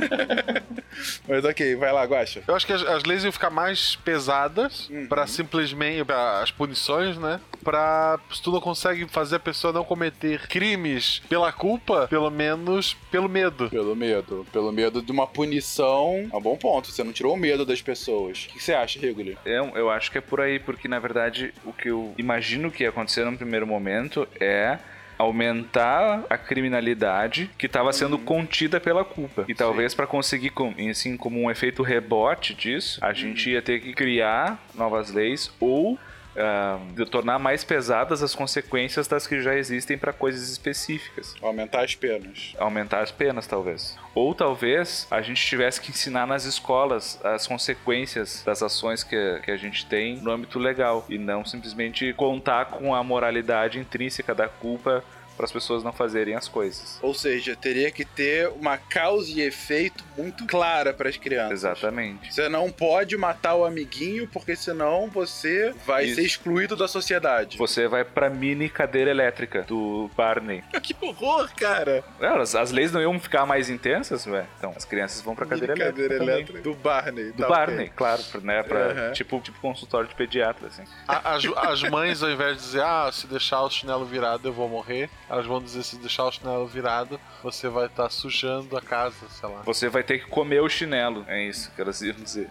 Mas 1.28 1.44
ok, 1.44 1.76
vai 1.76 1.92
lá, 1.92 2.04
Guacha. 2.04 2.42
Eu 2.46 2.54
acho 2.54 2.66
que 2.66 2.72
as, 2.72 2.82
as 2.82 3.04
leis 3.04 3.22
iam 3.22 3.32
ficar 3.32 3.50
mais 3.50 3.96
pesadas 3.96 4.88
uhum. 4.88 5.06
para 5.06 5.26
simplesmente 5.26 6.04
pra 6.04 6.42
as 6.42 6.50
punições, 6.50 7.16
né? 7.16 7.40
Pra 7.62 8.18
se 8.32 8.42
tu 8.42 8.50
não 8.50 8.60
consegue 8.60 9.06
fazer 9.08 9.36
a 9.36 9.40
pessoa 9.40 9.72
não 9.72 9.84
cometer 9.84 10.46
crimes 10.48 11.22
pela 11.28 11.52
culpa, 11.52 12.06
pelo 12.08 12.30
menos 12.30 12.94
pelo 13.10 13.28
medo. 13.28 13.68
Pelo 13.70 13.94
medo. 13.94 14.46
Pelo 14.52 14.72
medo 14.72 15.02
de 15.02 15.12
uma 15.12 15.26
punição. 15.26 16.28
É 16.32 16.36
um 16.36 16.40
bom 16.40 16.56
ponto. 16.56 16.90
Você 16.90 17.04
não 17.04 17.12
tirou 17.12 17.34
o 17.34 17.36
medo 17.36 17.64
das 17.64 17.82
pessoas. 17.82 18.48
O 18.50 18.54
que 18.54 18.62
você 18.62 18.72
acha, 18.72 18.98
Rigoli? 18.98 19.36
Eu, 19.44 19.72
eu 19.74 19.90
acho 19.90 20.10
que 20.10 20.18
é 20.18 20.20
por 20.20 20.40
aí, 20.40 20.58
porque 20.58 20.88
na 20.88 20.98
verdade 20.98 21.52
o 21.64 21.72
que 21.72 21.88
eu 21.88 22.14
imagino 22.16 22.70
que 22.70 22.82
ia 22.82 22.88
acontecer 22.88 23.24
no 23.24 23.36
primeiro 23.36 23.66
momento 23.66 24.26
é 24.40 24.78
aumentar 25.20 26.24
a 26.30 26.38
criminalidade 26.38 27.50
que 27.58 27.66
estava 27.66 27.92
sendo 27.92 28.16
uhum. 28.16 28.24
contida 28.24 28.80
pela 28.80 29.04
culpa. 29.04 29.44
E 29.46 29.54
talvez 29.54 29.94
para 29.94 30.06
conseguir, 30.06 30.52
assim, 30.90 31.16
como 31.16 31.40
um 31.40 31.50
efeito 31.50 31.82
rebote 31.82 32.54
disso, 32.54 32.98
a 33.02 33.12
gente 33.12 33.50
ia 33.50 33.60
ter 33.60 33.80
que 33.80 33.92
criar 33.92 34.58
novas 34.74 35.12
leis 35.12 35.52
ou 35.60 35.98
uh, 36.36 36.92
de 36.94 37.04
tornar 37.06 37.38
mais 37.38 37.64
pesadas 37.64 38.22
as 38.22 38.34
consequências 38.34 39.06
das 39.08 39.26
que 39.26 39.40
já 39.40 39.54
existem 39.54 39.96
para 39.98 40.12
coisas 40.12 40.50
específicas. 40.50 41.34
Aumentar 41.42 41.84
as 41.84 41.94
penas. 41.94 42.54
Aumentar 42.58 43.00
as 43.00 43.10
penas, 43.10 43.46
talvez. 43.46 43.98
Ou 44.14 44.34
talvez 44.34 45.06
a 45.10 45.22
gente 45.22 45.44
tivesse 45.44 45.80
que 45.80 45.90
ensinar 45.90 46.26
nas 46.26 46.44
escolas 46.44 47.20
as 47.24 47.46
consequências 47.46 48.42
das 48.44 48.62
ações 48.62 49.02
que, 49.02 49.40
que 49.44 49.50
a 49.50 49.56
gente 49.56 49.86
tem 49.86 50.16
no 50.16 50.30
âmbito 50.30 50.58
legal 50.58 51.04
e 51.08 51.18
não 51.18 51.44
simplesmente 51.44 52.12
contar 52.14 52.66
com 52.66 52.94
a 52.94 53.02
moralidade 53.02 53.78
intrínseca 53.78 54.34
da 54.34 54.48
culpa 54.48 55.04
para 55.40 55.46
as 55.46 55.52
pessoas 55.52 55.82
não 55.82 55.90
fazerem 55.90 56.34
as 56.34 56.46
coisas. 56.46 56.98
Ou 57.00 57.14
seja, 57.14 57.56
teria 57.56 57.90
que 57.90 58.04
ter 58.04 58.48
uma 58.48 58.76
causa 58.76 59.30
e 59.30 59.40
efeito 59.40 60.04
muito 60.18 60.46
clara 60.46 60.92
para 60.92 61.08
as 61.08 61.16
crianças. 61.16 61.52
Exatamente. 61.52 62.34
Você 62.34 62.46
não 62.46 62.70
pode 62.70 63.16
matar 63.16 63.54
o 63.54 63.64
amiguinho 63.64 64.28
porque 64.28 64.54
senão 64.54 65.08
você 65.08 65.72
vai 65.86 66.04
Isso. 66.04 66.16
ser 66.16 66.26
excluído 66.26 66.76
da 66.76 66.86
sociedade. 66.86 67.56
Você 67.56 67.88
vai 67.88 68.04
para 68.04 68.28
mini 68.28 68.68
cadeira 68.68 69.10
elétrica 69.10 69.62
do 69.62 70.10
Barney. 70.14 70.62
que 70.82 70.94
horror, 71.00 71.48
cara! 71.56 72.04
As, 72.20 72.54
as 72.54 72.70
leis 72.70 72.92
não 72.92 73.00
iam 73.00 73.18
ficar 73.18 73.46
mais 73.46 73.70
intensas, 73.70 74.26
ué. 74.26 74.44
Então, 74.58 74.74
as 74.76 74.84
crianças 74.84 75.22
vão 75.22 75.34
para 75.34 75.46
cadeira, 75.46 75.74
cadeira 75.74 76.16
elétrica. 76.16 76.32
elétrica 76.32 76.60
do 76.60 76.74
Barney. 76.74 77.32
Do 77.32 77.42
tá 77.44 77.48
Barney, 77.48 77.86
okay. 77.86 77.92
claro, 77.96 78.22
né, 78.42 78.62
pra, 78.62 78.88
uhum. 78.88 79.12
tipo, 79.14 79.40
tipo 79.40 79.58
consultório 79.58 80.06
de 80.06 80.14
pediatra, 80.14 80.68
assim. 80.68 80.82
As, 81.08 81.42
as 81.56 81.82
mães, 81.84 82.22
ao 82.22 82.30
invés 82.30 82.58
de 82.58 82.62
dizer, 82.62 82.82
ah, 82.82 83.08
se 83.10 83.26
deixar 83.26 83.62
o 83.62 83.70
chinelo 83.70 84.04
virado 84.04 84.46
eu 84.46 84.52
vou 84.52 84.68
morrer, 84.68 85.08
elas 85.30 85.46
vão 85.46 85.62
dizer 85.62 85.84
se 85.84 85.96
deixar 85.96 86.24
o 86.24 86.32
chinelo 86.32 86.66
virado, 86.66 87.20
você 87.40 87.68
vai 87.68 87.86
estar 87.86 88.02
tá 88.04 88.10
sujando 88.10 88.76
a 88.76 88.82
casa, 88.82 89.28
sei 89.30 89.48
lá. 89.48 89.62
Você 89.62 89.88
vai 89.88 90.02
ter 90.02 90.18
que 90.18 90.28
comer 90.28 90.60
o 90.60 90.68
chinelo. 90.68 91.24
É 91.28 91.40
isso 91.42 91.70
que 91.70 91.80
elas 91.80 92.02
iam 92.02 92.16
dizer. 92.16 92.50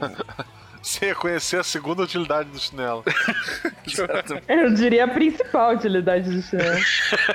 Você 0.82 1.06
ia 1.06 1.14
conhecer 1.14 1.58
a 1.58 1.62
segunda 1.62 2.02
utilidade 2.02 2.48
do 2.48 2.58
chinelo. 2.58 3.04
Eu 4.48 4.72
diria 4.72 5.04
a 5.04 5.08
principal 5.08 5.74
utilidade 5.74 6.30
do 6.30 6.40
chinelo. 6.42 6.80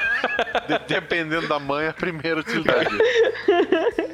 Dependendo 0.88 1.48
da 1.48 1.60
mãe, 1.60 1.88
a 1.88 1.94
primeira 1.94 2.40
utilidade. 2.40 2.90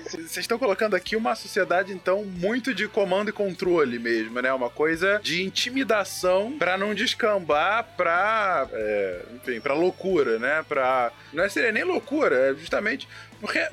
Vocês 0.04 0.38
estão 0.38 0.60
colocando 0.60 0.96
aqui 0.96 1.16
uma 1.16 1.34
sociedade, 1.36 1.94
então, 1.94 2.26
muito 2.26 2.74
de 2.74 2.88
comando 2.88 3.30
e 3.30 3.34
controle 3.34 3.98
mesmo, 4.00 4.42
né? 4.42 4.52
Uma 4.52 4.70
coisa 4.70 5.20
de 5.24 5.44
intimidação 5.44 6.58
para 6.58 6.78
não 6.78 6.94
descambar 6.94 7.86
pra, 7.96 8.68
é, 8.72 9.26
enfim, 9.36 9.62
pra 9.62 9.74
loucura, 9.74 10.40
né? 10.40 10.66
Pra... 10.68 11.12
Não 11.32 11.50
seria 11.50 11.72
nem 11.72 11.84
loucura, 11.84 12.52
é 12.52 12.54
justamente 12.54 13.08
porque 13.42 13.68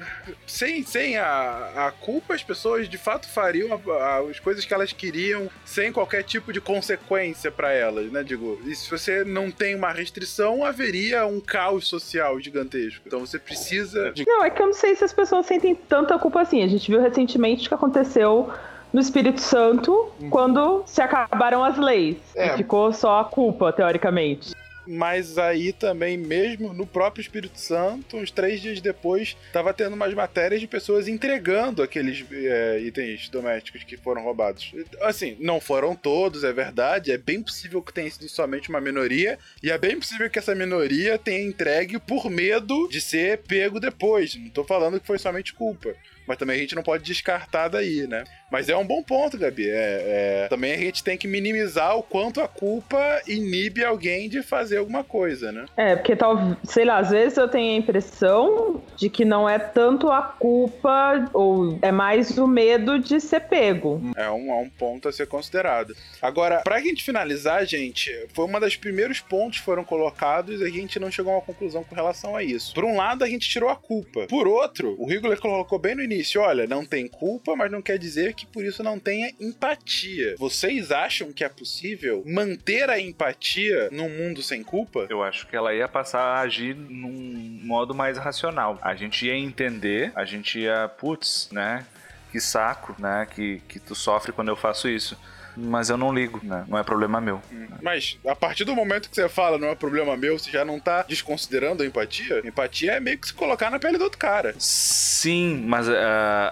sem, 0.46 0.82
sem 0.82 1.18
a, 1.18 1.88
a 1.88 1.92
culpa, 1.92 2.34
as 2.34 2.42
pessoas 2.42 2.88
de 2.88 2.96
fato 2.96 3.28
fariam 3.28 3.68
a, 3.74 3.92
a, 3.92 4.18
as 4.20 4.40
coisas 4.40 4.64
que 4.64 4.72
elas 4.72 4.94
queriam 4.94 5.47
sem 5.64 5.92
qualquer 5.92 6.22
tipo 6.22 6.52
de 6.52 6.60
consequência 6.60 7.50
para 7.50 7.72
elas, 7.72 8.10
né? 8.10 8.22
Digo, 8.22 8.60
e 8.64 8.74
se 8.74 8.90
você 8.90 9.24
não 9.24 9.50
tem 9.50 9.74
uma 9.74 9.92
restrição, 9.92 10.64
haveria 10.64 11.26
um 11.26 11.40
caos 11.40 11.86
social 11.86 12.40
gigantesco. 12.40 13.02
Então 13.06 13.20
você 13.20 13.38
precisa. 13.38 14.12
De... 14.12 14.24
Não, 14.26 14.44
é 14.44 14.50
que 14.50 14.60
eu 14.60 14.66
não 14.66 14.72
sei 14.72 14.94
se 14.94 15.04
as 15.04 15.12
pessoas 15.12 15.46
sentem 15.46 15.74
tanta 15.74 16.18
culpa 16.18 16.42
assim. 16.42 16.62
A 16.62 16.68
gente 16.68 16.90
viu 16.90 17.00
recentemente 17.00 17.66
o 17.66 17.68
que 17.68 17.74
aconteceu 17.74 18.52
no 18.92 19.00
Espírito 19.00 19.40
Santo 19.40 20.10
hum. 20.20 20.30
quando 20.30 20.82
se 20.86 21.00
acabaram 21.00 21.62
as 21.62 21.76
leis. 21.76 22.16
É. 22.34 22.54
E 22.54 22.56
ficou 22.56 22.92
só 22.92 23.20
a 23.20 23.24
culpa, 23.24 23.72
teoricamente. 23.72 24.54
Mas 24.88 25.36
aí 25.36 25.72
também, 25.72 26.16
mesmo 26.16 26.72
no 26.72 26.86
próprio 26.86 27.20
Espírito 27.20 27.58
Santo, 27.60 28.16
uns 28.16 28.30
três 28.30 28.60
dias 28.60 28.80
depois, 28.80 29.36
tava 29.52 29.74
tendo 29.74 29.94
umas 29.94 30.14
matérias 30.14 30.60
de 30.60 30.66
pessoas 30.66 31.06
entregando 31.06 31.82
aqueles 31.82 32.24
é, 32.32 32.80
itens 32.80 33.28
domésticos 33.28 33.84
que 33.84 33.98
foram 33.98 34.22
roubados. 34.22 34.72
Assim, 35.02 35.36
não 35.38 35.60
foram 35.60 35.94
todos, 35.94 36.42
é 36.42 36.52
verdade, 36.52 37.12
é 37.12 37.18
bem 37.18 37.42
possível 37.42 37.82
que 37.82 37.92
tenha 37.92 38.10
sido 38.10 38.28
somente 38.28 38.70
uma 38.70 38.80
minoria, 38.80 39.38
e 39.62 39.70
é 39.70 39.76
bem 39.76 39.98
possível 39.98 40.30
que 40.30 40.38
essa 40.38 40.54
minoria 40.54 41.18
tenha 41.18 41.46
entregue 41.46 41.98
por 41.98 42.30
medo 42.30 42.88
de 42.88 43.00
ser 43.00 43.38
pego 43.38 43.78
depois. 43.78 44.34
Não 44.36 44.48
tô 44.48 44.64
falando 44.64 44.98
que 44.98 45.06
foi 45.06 45.18
somente 45.18 45.52
culpa. 45.52 45.94
Mas 46.26 46.36
também 46.36 46.56
a 46.56 46.58
gente 46.60 46.74
não 46.74 46.82
pode 46.82 47.04
descartar 47.04 47.68
daí, 47.68 48.06
né? 48.06 48.22
Mas 48.50 48.68
é 48.68 48.76
um 48.76 48.86
bom 48.86 49.02
ponto, 49.02 49.38
Gabi. 49.38 49.68
É, 49.68 50.44
é... 50.44 50.48
Também 50.48 50.72
a 50.72 50.76
gente 50.76 51.02
tem 51.02 51.16
que 51.16 51.26
minimizar 51.26 51.96
o 51.96 52.02
quanto 52.02 52.40
a 52.40 52.48
culpa 52.48 53.22
inibe 53.26 53.84
alguém 53.84 54.28
de 54.28 54.42
fazer 54.42 54.78
alguma 54.78 55.02
coisa, 55.02 55.50
né? 55.50 55.64
É, 55.76 55.96
porque 55.96 56.14
talvez, 56.14 56.56
sei 56.64 56.84
lá, 56.84 56.98
às 56.98 57.10
vezes 57.10 57.38
eu 57.38 57.48
tenho 57.48 57.74
a 57.74 57.76
impressão 57.78 58.82
de 58.96 59.08
que 59.08 59.24
não 59.24 59.48
é 59.48 59.58
tanto 59.58 60.10
a 60.10 60.22
culpa, 60.22 61.28
ou 61.32 61.78
é 61.82 61.90
mais 61.90 62.36
o 62.38 62.46
medo 62.46 62.98
de 62.98 63.20
ser 63.20 63.40
pego. 63.40 64.00
É 64.16 64.30
um, 64.30 64.50
é 64.50 64.56
um 64.56 64.68
ponto 64.68 65.08
a 65.08 65.12
ser 65.12 65.26
considerado. 65.26 65.94
Agora, 66.20 66.60
pra 66.62 66.80
gente 66.80 67.04
finalizar, 67.04 67.64
gente, 67.66 68.10
foi 68.34 68.44
uma 68.44 68.60
das 68.60 68.76
primeiros 68.76 69.20
pontos 69.20 69.58
que 69.58 69.64
foram 69.64 69.84
colocados 69.84 70.60
e 70.60 70.64
a 70.64 70.70
gente 70.70 70.98
não 70.98 71.10
chegou 71.10 71.32
a 71.32 71.36
uma 71.36 71.42
conclusão 71.42 71.84
com 71.84 71.94
relação 71.94 72.36
a 72.36 72.42
isso. 72.42 72.74
Por 72.74 72.84
um 72.84 72.96
lado, 72.96 73.24
a 73.24 73.28
gente 73.28 73.48
tirou 73.48 73.68
a 73.68 73.76
culpa. 73.76 74.26
Por 74.26 74.46
outro, 74.46 74.94
o 74.98 75.06
Rigler 75.06 75.40
colocou 75.40 75.78
bem 75.78 75.94
no 75.94 76.02
início 76.02 76.18
início, 76.18 76.40
olha, 76.40 76.66
não 76.66 76.84
tem 76.84 77.06
culpa, 77.06 77.54
mas 77.56 77.70
não 77.70 77.80
quer 77.80 77.98
dizer 77.98 78.34
que 78.38 78.46
por 78.46 78.64
isso 78.64 78.82
não 78.82 78.98
tenha 78.98 79.32
empatia. 79.40 80.34
Vocês 80.38 80.90
acham 80.90 81.32
que 81.32 81.44
é 81.44 81.48
possível 81.48 82.22
manter 82.26 82.88
a 82.88 83.00
empatia 83.00 83.88
num 83.90 84.08
mundo 84.08 84.42
sem 84.42 84.62
culpa? 84.62 85.06
Eu 85.08 85.22
acho 85.22 85.46
que 85.46 85.56
ela 85.56 85.74
ia 85.74 85.88
passar 85.88 86.22
a 86.22 86.40
agir 86.40 86.74
num 86.74 87.60
modo 87.62 87.94
mais 87.94 88.16
racional. 88.18 88.78
A 88.82 88.94
gente 88.94 89.26
ia 89.26 89.34
entender, 89.34 90.12
a 90.14 90.24
gente 90.24 90.58
ia, 90.60 90.88
putz, 90.88 91.48
né? 91.50 91.86
Que 92.30 92.40
saco, 92.40 92.94
né? 92.98 93.26
Que, 93.30 93.60
que 93.68 93.80
tu 93.80 93.94
sofre 93.94 94.32
quando 94.32 94.48
eu 94.48 94.56
faço 94.56 94.88
isso 94.88 95.16
mas 95.56 95.90
eu 95.90 95.96
não 95.96 96.14
ligo, 96.14 96.40
né? 96.42 96.64
Não 96.68 96.78
é 96.78 96.82
problema 96.82 97.20
meu. 97.20 97.40
Mas 97.82 98.18
a 98.26 98.34
partir 98.34 98.64
do 98.64 98.74
momento 98.74 99.08
que 99.08 99.16
você 99.16 99.28
fala 99.28 99.58
não 99.58 99.68
é 99.68 99.74
problema 99.74 100.16
meu, 100.16 100.38
você 100.38 100.50
já 100.50 100.64
não 100.64 100.78
tá 100.78 101.04
desconsiderando 101.08 101.82
a 101.82 101.86
empatia? 101.86 102.40
Empatia 102.44 102.92
é 102.92 103.00
meio 103.00 103.18
que 103.18 103.28
se 103.28 103.34
colocar 103.34 103.70
na 103.70 103.78
pele 103.78 103.98
do 103.98 104.04
outro 104.04 104.18
cara. 104.18 104.54
Sim, 104.58 105.64
mas 105.66 105.88
uh, 105.88 105.92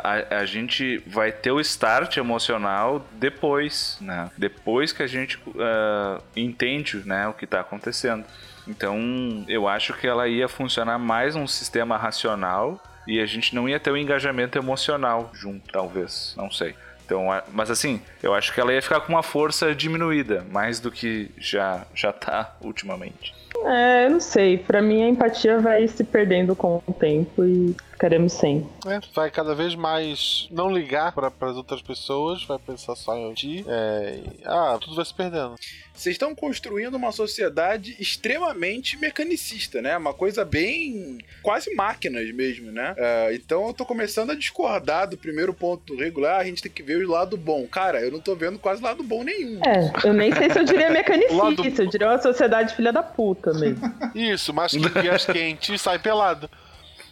a, 0.02 0.38
a 0.38 0.46
gente 0.46 0.98
vai 1.06 1.32
ter 1.32 1.52
o 1.52 1.60
start 1.60 2.16
emocional 2.16 3.06
depois, 3.12 3.96
né? 4.00 4.30
Depois 4.36 4.92
que 4.92 5.02
a 5.02 5.06
gente 5.06 5.36
uh, 5.36 6.22
entende, 6.34 7.02
né, 7.04 7.28
o 7.28 7.32
que 7.32 7.46
tá 7.46 7.60
acontecendo. 7.60 8.24
Então, 8.66 9.44
eu 9.46 9.68
acho 9.68 9.94
que 9.94 10.06
ela 10.06 10.26
ia 10.26 10.48
funcionar 10.48 10.98
mais 10.98 11.36
um 11.36 11.46
sistema 11.46 11.96
racional 11.96 12.82
e 13.06 13.20
a 13.20 13.26
gente 13.26 13.54
não 13.54 13.68
ia 13.68 13.78
ter 13.78 13.90
o 13.90 13.94
um 13.94 13.96
engajamento 13.96 14.58
emocional 14.58 15.30
junto, 15.32 15.70
talvez, 15.70 16.34
não 16.36 16.50
sei. 16.50 16.74
Então, 17.06 17.26
mas 17.52 17.70
assim, 17.70 18.02
eu 18.20 18.34
acho 18.34 18.52
que 18.52 18.60
ela 18.60 18.72
ia 18.72 18.82
ficar 18.82 19.00
com 19.00 19.12
uma 19.12 19.22
força 19.22 19.72
diminuída, 19.72 20.44
mais 20.50 20.80
do 20.80 20.90
que 20.90 21.30
já 21.38 21.86
já 21.94 22.12
tá 22.12 22.56
ultimamente. 22.60 23.32
É, 23.64 24.06
eu 24.06 24.10
não 24.10 24.20
sei. 24.20 24.58
Para 24.58 24.82
mim 24.82 25.02
a 25.02 25.08
empatia 25.08 25.58
vai 25.58 25.86
se 25.88 26.04
perdendo 26.04 26.54
com 26.54 26.82
o 26.86 26.92
tempo 26.92 27.44
e 27.44 27.74
ficaremos 27.92 28.32
sem. 28.32 28.66
É, 28.86 29.00
vai 29.14 29.30
cada 29.30 29.54
vez 29.54 29.74
mais 29.74 30.46
não 30.50 30.70
ligar 30.70 31.12
para 31.12 31.32
as 31.40 31.56
outras 31.56 31.80
pessoas, 31.82 32.44
vai 32.44 32.58
pensar 32.58 32.94
só 32.94 33.16
em 33.16 33.32
ti. 33.34 33.64
É, 33.66 34.20
ah, 34.44 34.78
tudo 34.80 34.94
vai 34.94 35.04
se 35.04 35.14
perdendo. 35.14 35.56
Vocês 35.94 36.14
estão 36.14 36.34
construindo 36.34 36.94
uma 36.94 37.10
sociedade 37.10 37.96
extremamente 37.98 38.98
mecanicista, 38.98 39.80
né? 39.80 39.96
Uma 39.96 40.12
coisa 40.12 40.44
bem. 40.44 41.18
quase 41.42 41.74
máquinas 41.74 42.30
mesmo, 42.32 42.70
né? 42.70 42.92
Uh, 42.92 43.34
então 43.34 43.66
eu 43.66 43.72
tô 43.72 43.86
começando 43.86 44.30
a 44.30 44.34
discordar 44.34 45.08
do 45.08 45.16
primeiro 45.16 45.54
ponto 45.54 45.96
regular. 45.96 46.38
A 46.38 46.44
gente 46.44 46.62
tem 46.62 46.70
que 46.70 46.82
ver 46.82 47.02
o 47.02 47.10
lado 47.10 47.34
bom. 47.38 47.66
Cara, 47.66 48.02
eu 48.02 48.12
não 48.12 48.20
tô 48.20 48.34
vendo 48.36 48.58
quase 48.58 48.82
lado 48.82 49.02
bom 49.02 49.24
nenhum. 49.24 49.58
É, 49.64 49.90
eu 50.06 50.12
nem 50.12 50.30
sei 50.32 50.50
se 50.50 50.58
eu 50.58 50.64
diria 50.64 50.90
mecanicista. 50.92 51.34
lado... 51.34 51.64
Eu 51.64 51.86
diria 51.86 52.08
uma 52.08 52.20
sociedade 52.20 52.74
filha 52.74 52.92
da 52.92 53.02
puta 53.02 53.35
mesmo. 53.54 53.94
Isso, 54.14 54.52
mas 54.52 54.72
que 54.72 54.88
vias 54.88 55.24
quente 55.26 55.78
sai 55.78 55.98
pelado. 55.98 56.48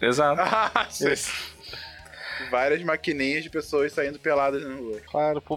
Exato. 0.01 0.41
Ah, 0.41 0.87
Várias 2.51 2.83
maquininhas 2.83 3.43
de 3.43 3.49
pessoas 3.49 3.93
saindo 3.93 4.19
peladas 4.19 4.61
na 4.61 4.75
rua. 4.75 4.99
Claro, 5.09 5.41
pô, 5.41 5.55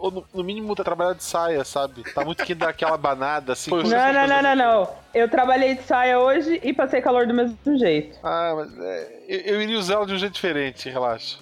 ou, 0.00 0.10
no, 0.10 0.26
no 0.32 0.44
mínimo 0.44 0.74
tá 0.74 0.84
trabalhando 0.84 1.16
de 1.16 1.24
saia, 1.24 1.64
sabe? 1.64 2.02
Tá 2.14 2.24
muito 2.24 2.44
que 2.44 2.54
dar 2.54 2.68
aquela 2.68 2.96
banada 2.96 3.52
assim. 3.52 3.70
não, 3.70 3.82
não, 3.82 4.26
não, 4.26 4.42
não, 4.42 4.56
não. 4.56 4.96
Eu 5.12 5.28
trabalhei 5.28 5.74
de 5.74 5.82
saia 5.82 6.18
hoje 6.18 6.60
e 6.62 6.72
passei 6.72 7.00
calor 7.00 7.26
do 7.26 7.34
mesmo 7.34 7.56
jeito. 7.78 8.18
Ah, 8.22 8.54
mas 8.56 8.78
é, 8.78 9.22
eu, 9.28 9.40
eu 9.40 9.62
iria 9.62 9.78
usar 9.78 9.94
ela 9.94 10.06
de 10.06 10.14
um 10.14 10.18
jeito 10.18 10.34
diferente, 10.34 10.88
relaxa. 10.88 11.38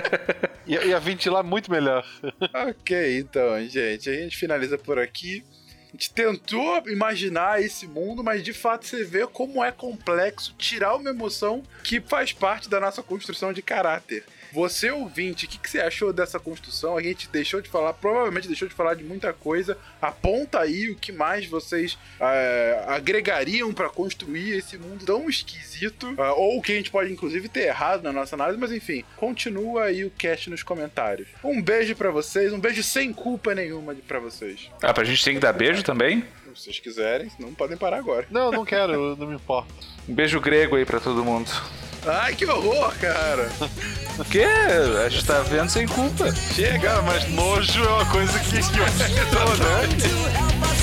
ia, 0.66 0.84
ia 0.84 0.98
ventilar 0.98 1.44
muito 1.44 1.70
melhor. 1.70 2.04
ok, 2.68 3.18
então, 3.18 3.60
gente, 3.68 4.10
a 4.10 4.12
gente 4.12 4.36
finaliza 4.36 4.76
por 4.76 4.98
aqui 4.98 5.44
gente 5.92 6.10
tentou 6.10 6.82
imaginar 6.88 7.62
esse 7.62 7.86
mundo, 7.86 8.22
mas 8.22 8.42
de 8.42 8.52
fato 8.52 8.86
você 8.86 9.04
vê 9.04 9.26
como 9.26 9.64
é 9.64 9.72
complexo 9.72 10.54
tirar 10.58 10.96
uma 10.96 11.10
emoção 11.10 11.62
que 11.82 12.00
faz 12.00 12.32
parte 12.32 12.68
da 12.68 12.80
nossa 12.80 13.02
construção 13.02 13.52
de 13.52 13.62
caráter. 13.62 14.24
Você, 14.56 14.90
ouvinte, 14.90 15.44
o 15.44 15.48
que, 15.48 15.58
que, 15.58 15.68
você 15.68 15.80
achou 15.80 16.14
dessa 16.14 16.40
construção? 16.40 16.96
A 16.96 17.02
gente 17.02 17.28
deixou 17.28 17.60
de 17.60 17.68
falar, 17.68 17.92
provavelmente 17.92 18.48
deixou 18.48 18.66
de 18.66 18.72
falar 18.72 18.94
de 18.94 19.04
muita 19.04 19.30
coisa. 19.30 19.76
Aponta 20.00 20.60
aí 20.60 20.88
o 20.88 20.96
que 20.96 21.12
mais 21.12 21.44
vocês 21.44 21.98
é, 22.18 22.82
agregariam 22.86 23.70
para 23.74 23.90
construir 23.90 24.56
esse 24.56 24.78
mundo 24.78 25.04
tão 25.04 25.28
esquisito. 25.28 26.14
É, 26.16 26.30
ou 26.30 26.56
o 26.56 26.62
que 26.62 26.72
a 26.72 26.74
gente 26.74 26.90
pode, 26.90 27.12
inclusive, 27.12 27.50
ter 27.50 27.66
errado 27.66 28.02
na 28.02 28.14
nossa 28.14 28.34
análise. 28.34 28.58
Mas 28.58 28.72
enfim, 28.72 29.04
continua 29.14 29.84
aí 29.84 30.06
o 30.06 30.10
cast 30.10 30.48
nos 30.48 30.62
comentários. 30.62 31.28
Um 31.44 31.60
beijo 31.60 31.94
para 31.94 32.10
vocês, 32.10 32.50
um 32.50 32.58
beijo 32.58 32.82
sem 32.82 33.12
culpa 33.12 33.54
nenhuma 33.54 33.94
para 34.08 34.20
vocês. 34.20 34.70
Ah, 34.80 34.94
pra 34.94 35.04
gente 35.04 35.22
tem 35.22 35.34
que 35.34 35.40
dar 35.40 35.52
beijo 35.52 35.82
também? 35.82 36.24
Se 36.54 36.62
vocês 36.62 36.80
quiserem, 36.80 37.30
não 37.38 37.52
podem 37.52 37.76
parar 37.76 37.98
agora. 37.98 38.26
Não, 38.30 38.50
não 38.50 38.64
quero, 38.64 39.16
não 39.16 39.26
me 39.26 39.34
importa. 39.34 39.74
Um 40.08 40.14
beijo 40.14 40.40
grego 40.40 40.76
aí 40.76 40.86
para 40.86 40.98
todo 40.98 41.22
mundo. 41.22 41.50
Ai, 42.06 42.34
que 42.34 42.46
horror, 42.46 42.92
cara. 43.00 43.50
O 44.18 44.24
quê? 44.24 44.46
A 45.04 45.10
gente 45.10 45.26
tá 45.26 45.42
vendo 45.42 45.68
sem 45.68 45.86
culpa. 45.86 46.34
Chega, 46.34 47.02
mas 47.02 47.28
nojo 47.28 47.84
é 47.84 47.86
uma 47.86 48.06
coisa 48.06 48.38
que, 48.38 48.62
que 48.62 48.78
eu 48.78 48.86
né? 49.58 50.75